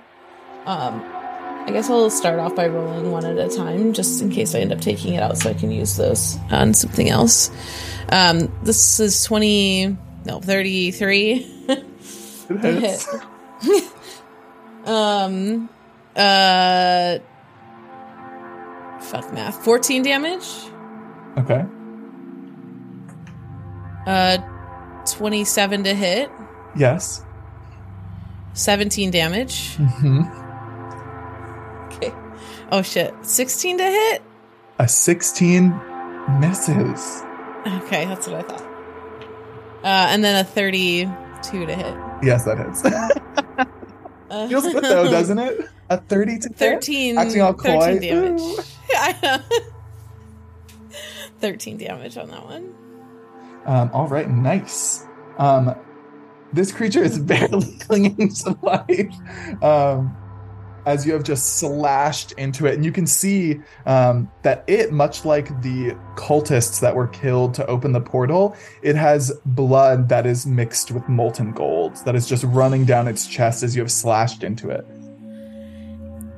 [0.67, 1.01] Um
[1.69, 4.61] I guess I'll start off by rolling one at a time just in case I
[4.61, 7.51] end up taking it out so I can use those on something else.
[8.09, 9.95] Um this is 20
[10.25, 11.67] no, 33.
[12.49, 13.07] it
[14.87, 15.69] um
[16.17, 17.19] uh
[19.03, 19.63] fuck math.
[19.63, 20.49] 14 damage?
[21.37, 21.67] Okay.
[24.07, 24.39] Uh
[25.05, 26.31] 27 to hit?
[26.75, 27.23] Yes.
[28.55, 29.75] 17 damage?
[29.77, 30.38] Hmm okay
[32.71, 34.23] oh shit 16 to hit
[34.79, 35.69] a 16
[36.41, 37.23] misses
[37.67, 38.63] okay that's what i thought
[39.85, 42.85] uh and then a 32 to hit yes that hits
[44.31, 45.61] uh, feels good though doesn't it
[45.91, 46.57] a 30 to hit?
[46.57, 48.59] 13 acting all 13 damage Ooh.
[48.95, 49.39] I know.
[51.41, 52.75] 13 damage on that one
[53.67, 55.05] Um, all right, nice.
[55.37, 55.75] Um,
[56.55, 59.63] this creature is barely clinging to life.
[59.63, 60.17] Um,
[60.89, 62.75] as you have just slashed into it.
[62.75, 67.67] And you can see um, that it, much like the cultists that were killed to
[67.67, 72.43] open the portal, it has blood that is mixed with molten gold that is just
[72.45, 74.87] running down its chest as you have slashed into it.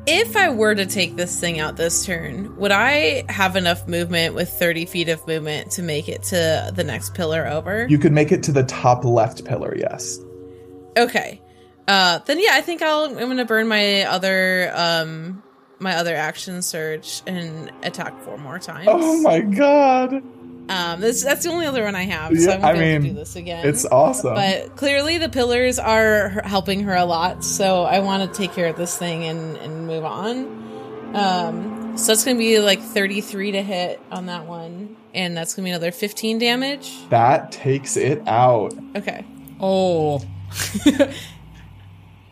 [0.07, 4.34] If I were to take this thing out this turn, would I have enough movement
[4.34, 7.86] with 30 feet of movement to make it to the next pillar over?
[7.88, 10.18] You could make it to the top left pillar, yes.
[10.96, 11.40] Okay.
[11.88, 13.04] Uh, then yeah, I think I'll.
[13.06, 15.42] I'm gonna burn my other um
[15.78, 18.86] my other action search and attack four more times.
[18.88, 20.22] Oh my god.
[20.68, 22.78] Um, this that's the only other one I have, so Yeah, I won't I be
[22.78, 23.66] able to mean, do this again.
[23.66, 24.34] It's awesome.
[24.34, 28.66] But clearly, the pillars are helping her a lot, so I want to take care
[28.68, 31.12] of this thing and and move on.
[31.16, 35.64] Um, so it's gonna be like 33 to hit on that one, and that's gonna
[35.66, 37.08] be another 15 damage.
[37.08, 38.72] that takes it out.
[38.94, 39.24] Okay.
[39.60, 40.22] Oh.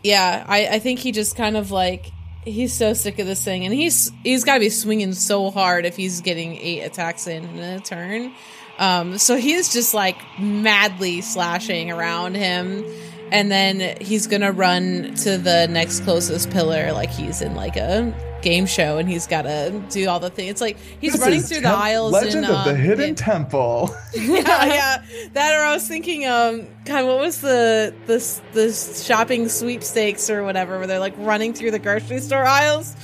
[0.02, 2.06] yeah, I, I think he just kind of like
[2.44, 5.84] he's so sick of this thing, and he's he's got to be swinging so hard
[5.84, 8.32] if he's getting eight attacks in in a turn.
[8.78, 12.84] Um, so he's just like madly slashing around him,
[13.32, 18.14] and then he's gonna run to the next closest pillar, like he's in like a
[18.42, 20.50] game show, and he's got to do all the things.
[20.50, 22.12] It's like he's This running through the aisles.
[22.12, 23.94] Legend in, of the um, Hidden in- Temple.
[24.14, 25.04] yeah, yeah.
[25.32, 30.42] That or I was thinking, um, God, what was the the the shopping sweepstakes or
[30.44, 32.94] whatever, where they're like running through the grocery store aisles.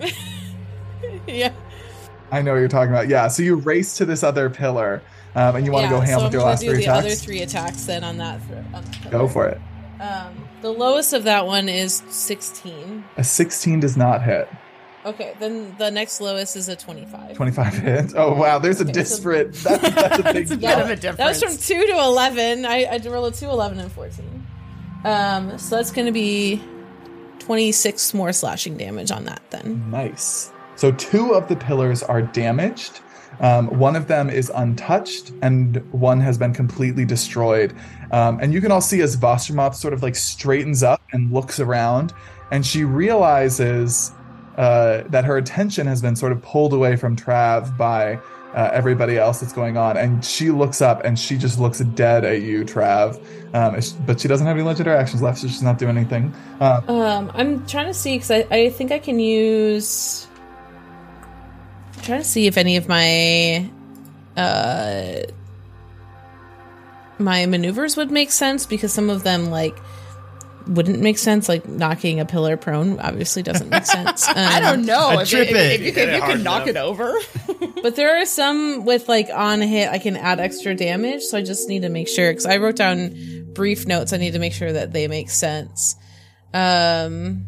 [1.26, 1.52] yeah,
[2.30, 3.08] I know what you're talking about.
[3.08, 5.02] Yeah, so you race to this other pillar,
[5.34, 6.76] um, and you want to yeah, go ham so with I'm your last do three
[6.78, 6.98] the attacks.
[7.06, 8.40] other three attacks then on that.
[8.48, 9.60] Th- on that Go for it.
[10.00, 13.04] Um, the lowest of that one is 16.
[13.16, 14.48] A 16 does not hit.
[15.04, 17.34] Okay, then the next lowest is a 25.
[17.36, 18.14] 25 hits.
[18.16, 19.52] Oh wow, there's a Okay, so- disparate.
[19.54, 21.16] That's, that's a big It's a bit of a difference.
[21.18, 22.66] That was from 2 to 11.
[22.66, 24.46] I, I rolled a 2, 11, and 14.
[25.04, 26.62] Um, so that's going to be
[27.40, 29.90] 26 more slashing damage on that then.
[29.90, 30.52] Nice.
[30.76, 33.00] So two of the pillars are damaged.
[33.40, 37.74] Um, one of them is untouched, and one has been completely destroyed.
[38.12, 41.58] Um, and you can all see as Vostromoth sort of like straightens up and looks
[41.58, 42.12] around,
[42.52, 44.12] and she realizes
[44.56, 48.20] uh, that her attention has been sort of pulled away from Trav by
[48.54, 49.96] uh, everybody else that's going on.
[49.96, 53.16] And she looks up and she just looks dead at you, Trav.
[53.54, 56.34] Um, but she doesn't have any legendary actions left, so she's not doing anything.
[56.60, 60.26] Um, Um, I'm trying to see because I, I think I can use.
[62.10, 63.70] I'm trying to see if any of my
[64.36, 65.20] uh
[67.20, 69.78] my maneuvers would make sense because some of them like
[70.66, 71.48] wouldn't make sense.
[71.48, 74.26] Like knocking a pillar prone obviously doesn't make sense.
[74.26, 75.72] Um, I don't know I if, trip if, it.
[75.72, 76.68] if you Hit can, if you can knock enough.
[76.68, 77.14] it over.
[77.82, 81.22] But there are some with like on hit, I can add extra damage.
[81.22, 84.12] So I just need to make sure because I wrote down brief notes.
[84.12, 85.94] I need to make sure that they make sense.
[86.52, 87.46] Um,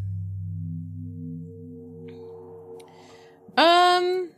[3.57, 4.32] um,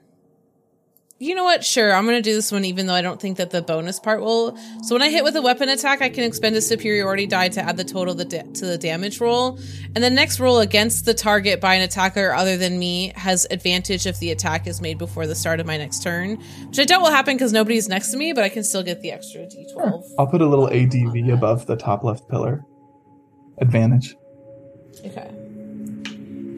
[1.18, 1.64] you know what?
[1.64, 4.22] Sure, I'm gonna do this one, even though I don't think that the bonus part
[4.22, 4.58] will.
[4.84, 7.62] So when I hit with a weapon attack, I can expend a superiority die to
[7.62, 9.58] add the total the da- to the damage roll,
[9.96, 14.06] and the next roll against the target by an attacker other than me has advantage
[14.06, 16.38] if the attack is made before the start of my next turn,
[16.68, 19.02] which I doubt will happen because nobody's next to me, but I can still get
[19.02, 20.04] the extra d12.
[20.20, 22.66] I'll put a little ADV above the top left pillar.
[23.60, 24.16] Advantage.
[25.06, 25.30] Okay.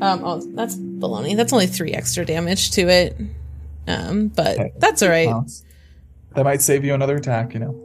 [0.02, 0.24] Um.
[0.24, 1.36] Oh, that's baloney.
[1.36, 3.18] That's only three extra damage to it.
[3.88, 4.28] Um.
[4.30, 4.74] But Okay.
[4.78, 5.34] that's all right.
[6.36, 7.84] That might save you another attack, you know.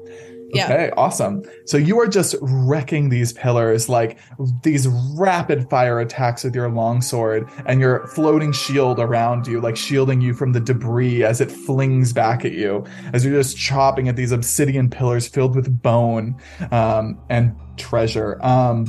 [0.54, 0.66] Yeah.
[0.66, 1.42] Okay, awesome.
[1.64, 4.18] So you are just wrecking these pillars like
[4.62, 4.86] these
[5.16, 10.34] rapid fire attacks with your longsword and your floating shield around you, like shielding you
[10.34, 12.84] from the debris as it flings back at you,
[13.14, 16.36] as you're just chopping at these obsidian pillars filled with bone
[16.70, 18.38] um, and treasure.
[18.44, 18.84] Um,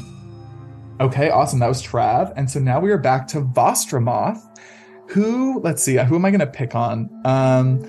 [0.99, 1.59] okay, awesome.
[1.59, 2.33] That was Trav.
[2.35, 4.41] And so now we are back to Vostromoth,
[5.07, 7.09] who, let's see, who am I going to pick on?
[7.25, 7.83] Um,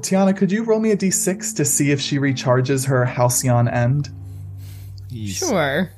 [0.00, 4.10] Tiana, could you roll me a d6 to see if she recharges her Halcyon end?
[5.10, 5.38] Jeez.
[5.38, 5.90] Sure.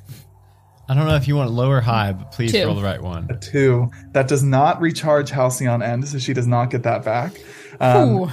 [0.89, 2.65] I don't know if you want low or high, but please Two.
[2.65, 3.27] roll the right one.
[3.29, 3.89] A two.
[4.13, 7.33] That does not recharge Halcyon end, so she does not get that back.
[7.81, 8.29] Um, Ooh.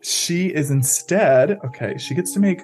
[0.00, 2.60] she is instead, okay, she gets to make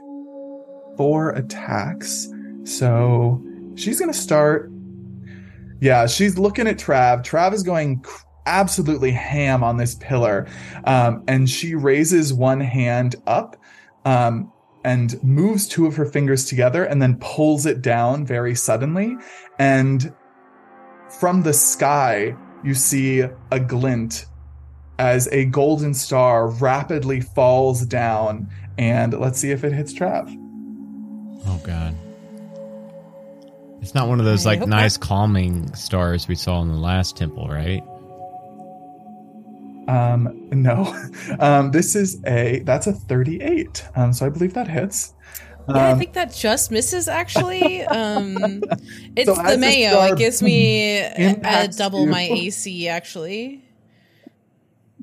[0.97, 2.29] four attacks.
[2.63, 3.43] So
[3.75, 4.71] she's going to start.
[5.81, 7.25] Yeah, she's looking at Trav.
[7.25, 10.49] Trav is going cr- absolutely ham on this pillar.
[10.85, 13.57] Um, and she raises one hand up
[14.05, 14.51] um,
[14.85, 19.17] and moves two of her fingers together and then pulls it down very suddenly.
[19.59, 20.13] And
[21.21, 24.27] from the sky, you see a glint
[24.99, 28.49] as a golden star rapidly falls down.
[28.79, 30.29] And let's see if it hits Trav.
[31.47, 31.95] Oh god.
[33.81, 36.75] It's not one of those I like hope nice calming stars we saw in the
[36.75, 37.83] last temple, right?
[39.89, 40.95] Um, no.
[41.41, 43.85] Um, this is a that's a 38.
[43.97, 45.15] Um, so I believe that hits.
[45.69, 47.83] Yeah, I Um, think that just misses actually.
[48.01, 48.63] Um,
[49.17, 50.03] it's So the mayo.
[50.05, 53.63] It gives me a, a double you- my AC actually.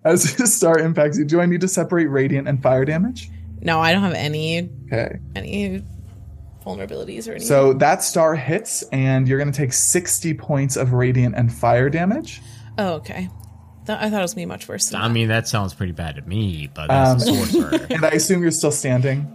[0.03, 3.29] as the star impacts you, do I need to separate radiant and fire damage?
[3.61, 5.17] No, I don't have any Okay.
[5.36, 5.83] any
[6.65, 7.47] vulnerabilities or anything.
[7.47, 11.89] So that star hits, and you're going to take 60 points of radiant and fire
[11.89, 12.41] damage.
[12.77, 13.29] oh, okay.
[13.86, 14.89] Th- I thought it was gonna be much worse.
[14.89, 15.13] Than I that.
[15.13, 17.88] mean, that sounds pretty bad to me, but that's Um, a sorcerer.
[17.89, 19.31] And I assume you're still standing.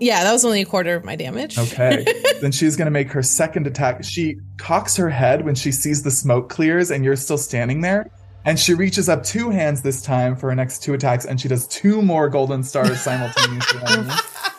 [0.00, 1.58] yeah, that was only a quarter of my damage.
[1.58, 2.04] Okay.
[2.40, 4.02] then she's going to make her second attack.
[4.02, 8.10] She cocks her head when she sees the smoke clears and you're still standing there.
[8.46, 11.46] And she reaches up two hands this time for her next two attacks, and she
[11.48, 13.80] does two more golden stars simultaneously.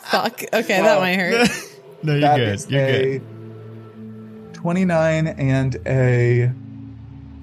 [0.04, 0.44] Fuck.
[0.52, 0.86] Okay, Wow.
[0.86, 1.50] that might hurt.
[2.04, 2.70] no, you're That good.
[2.70, 2.86] You're
[3.18, 4.54] good.
[4.54, 6.52] 29 and a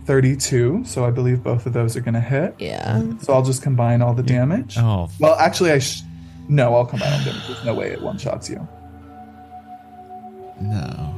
[0.09, 0.85] 32.
[0.85, 2.55] So I believe both of those are going to hit.
[2.57, 3.03] Yeah.
[3.21, 4.75] So I'll just combine all the damage.
[4.79, 6.01] Oh, Well, actually, I sh-
[6.47, 7.45] no, I'll combine all the damage.
[7.45, 8.67] There's no way it one shots you.
[10.59, 11.15] no.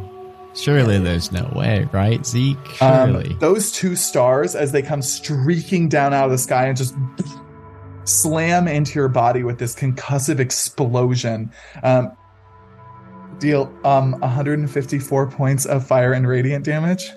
[0.53, 2.57] Surely there's no way, right, Zeke?
[2.81, 3.33] Um, Surely.
[3.39, 6.93] those two stars, as they come streaking down out of the sky and just
[8.03, 11.49] slam into your body with this concussive explosion,
[11.83, 12.11] um,
[13.39, 17.11] deal um 154 points of fire and radiant damage.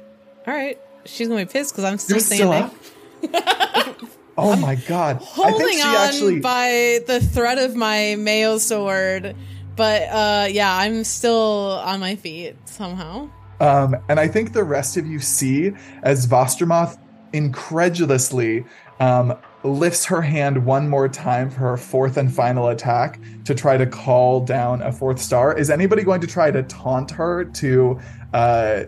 [0.46, 0.78] All right.
[1.06, 3.34] She's gonna be pissed because I'm still You're still standing.
[3.36, 3.96] up.
[4.38, 5.16] oh my god!
[5.16, 6.40] I think holding she on actually.
[6.40, 9.36] by the thread of my mayo sword.
[9.76, 13.28] But uh yeah, I'm still on my feet somehow.
[13.60, 16.98] Um, and I think the rest of you see as Vostromoth
[17.32, 18.64] incredulously
[19.00, 23.76] um, lifts her hand one more time for her fourth and final attack to try
[23.76, 25.56] to call down a fourth star.
[25.56, 27.98] Is anybody going to try to taunt her to
[28.32, 28.84] uh,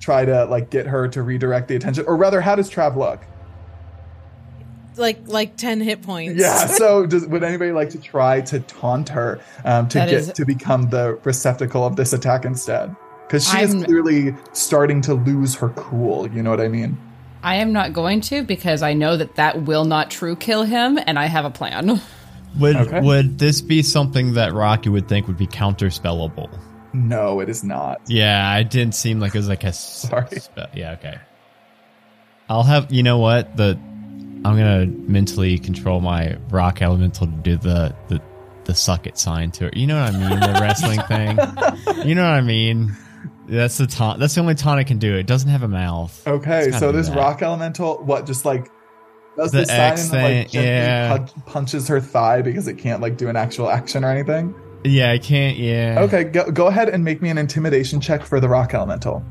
[0.00, 3.20] try to like get her to redirect the attention, or rather, how does Trav look?
[4.96, 6.40] Like like ten hit points.
[6.40, 6.66] Yeah.
[6.80, 10.32] So, does, would anybody like to try to taunt her um, to That get is-
[10.32, 12.94] to become the receptacle of this attack instead?
[13.26, 16.28] Because she is I'm- clearly starting to lose her cool.
[16.30, 16.98] You know what I mean?
[17.42, 20.98] I am not going to because I know that that will not true kill him,
[21.06, 22.00] and I have a plan.
[22.58, 23.00] would okay.
[23.00, 26.50] would this be something that Rocky would think would be counterspellable?
[26.92, 28.00] No, it is not.
[28.06, 30.40] Yeah, it didn't seem like it was like a Sorry.
[30.40, 31.18] spe- yeah, okay.
[32.48, 33.78] I'll have you know what the
[34.44, 38.20] I'm gonna mentally control my rock elemental to do the the
[38.64, 39.76] the suck it sign to it.
[39.76, 40.40] You know what I mean?
[40.40, 41.38] The wrestling thing.
[42.06, 42.96] You know what I mean?
[43.46, 44.20] That's the taunt.
[44.20, 45.16] That's the only taunt I can do.
[45.16, 46.26] It doesn't have a mouth.
[46.26, 47.16] Okay, so this that.
[47.16, 48.70] rock elemental, what, just like
[49.36, 50.12] does The the, sign and
[50.42, 51.26] like yeah.
[51.46, 54.54] punches her thigh because it can't like do an actual action or anything?
[54.84, 55.56] Yeah, I can't.
[55.58, 55.96] Yeah.
[56.00, 59.22] Okay, go, go ahead and make me an intimidation check for the rock elemental.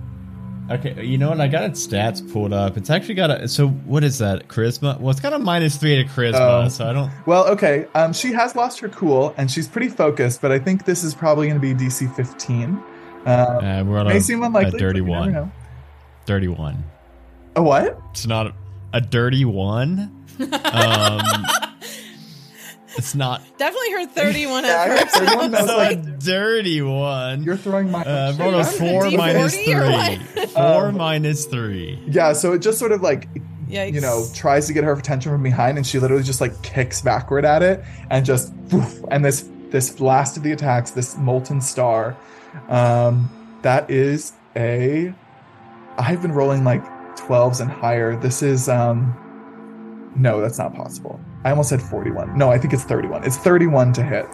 [0.70, 1.42] Okay, you know what?
[1.42, 2.78] I got its stats pulled up.
[2.78, 3.48] It's actually got a.
[3.48, 4.48] So what is that?
[4.48, 5.00] Charisma?
[5.00, 6.68] Well, it's got a minus three to charisma, Oh.
[6.70, 7.12] so I don't.
[7.26, 10.86] Well, okay, um, she has lost her cool and she's pretty focused, but I think
[10.86, 12.76] this is probably going to be DC 15.
[13.26, 14.78] Uh, Uh, we're on may a, seem a unlikely.
[14.80, 15.32] dirty you one.
[15.32, 15.52] know.
[16.28, 16.84] Dirty one.
[17.56, 18.00] A what?
[18.12, 18.54] It's not a,
[18.94, 20.16] a dirty one.
[20.40, 21.20] Um,
[22.98, 23.42] it's not.
[23.58, 25.16] Definitely her 31 Yeah, I at heard first.
[25.18, 27.44] 31, I was like, a dirty one.
[27.44, 28.02] you're throwing my.
[28.04, 29.14] Uh, shit rolled a out of four it.
[29.14, 29.60] D40 minus or
[30.36, 30.46] three.
[30.48, 32.04] Four Um, minus three.
[32.08, 33.28] Yeah, so it just sort of like
[33.70, 33.94] Yikes.
[33.94, 37.02] you know, tries to get her attention from behind, and she literally just like kicks
[37.02, 41.62] backward at it, and just poof, and this this last of the attacks, this molten
[41.62, 42.18] star,
[42.70, 43.30] um,
[43.62, 45.14] that is a.
[46.00, 46.84] I've been rolling like
[47.16, 48.16] twelves and higher.
[48.16, 51.20] This is um, no, that's not possible.
[51.46, 52.38] I almost said forty-one.
[52.38, 53.24] No, I think it's thirty-one.
[53.24, 54.28] It's thirty-one to hit.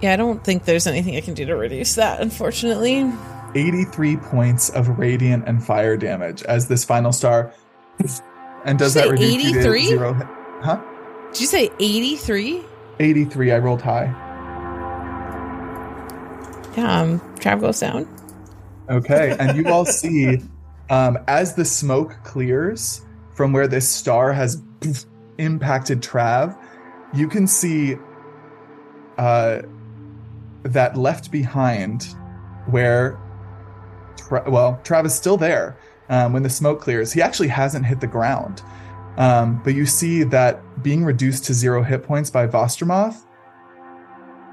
[0.00, 3.10] Yeah, I don't think there's anything I can do to reduce that, unfortunately.
[3.54, 7.52] 83 points of radiant and fire damage as this final star
[8.64, 9.84] and does that reduce you to 83?
[9.86, 10.26] zero hit-
[10.62, 10.80] huh
[11.32, 12.64] Did you say 83?
[12.98, 14.06] 83 i rolled high
[16.76, 18.08] Yeah, um, Trav goes down.
[18.88, 20.40] okay and you all see
[20.88, 23.02] um, as the smoke clears
[23.36, 24.56] from where this star has
[25.42, 26.56] impacted trav
[27.14, 27.96] you can see
[29.18, 29.60] uh,
[30.62, 32.14] that left behind
[32.66, 33.18] where
[34.16, 35.76] Tra- well trav is still there
[36.08, 38.62] um, when the smoke clears he actually hasn't hit the ground
[39.16, 43.22] um, but you see that being reduced to zero hit points by Vostromoth,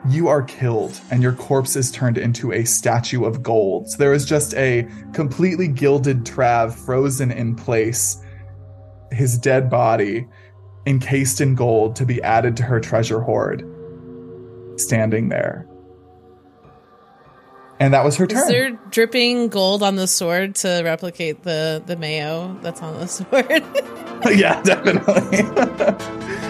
[0.08, 3.90] you are killed and your corpse is turned into a statue of gold.
[3.90, 8.22] So there is just a completely gilded Trav frozen in place,
[9.12, 10.28] his dead body
[10.90, 13.64] encased in gold to be added to her treasure hoard,
[14.78, 15.66] standing there.
[17.80, 18.48] And that was her Is turn.
[18.50, 23.64] there dripping gold on the sword to replicate the the mayo that's on the sword?
[24.38, 25.40] yeah, definitely.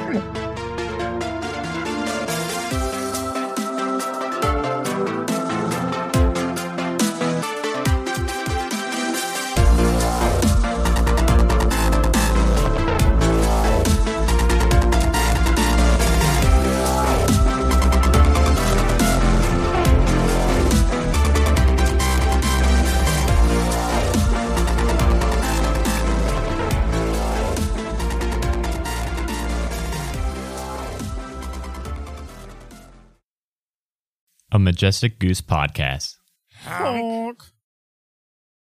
[34.52, 36.16] A Majestic Goose podcast.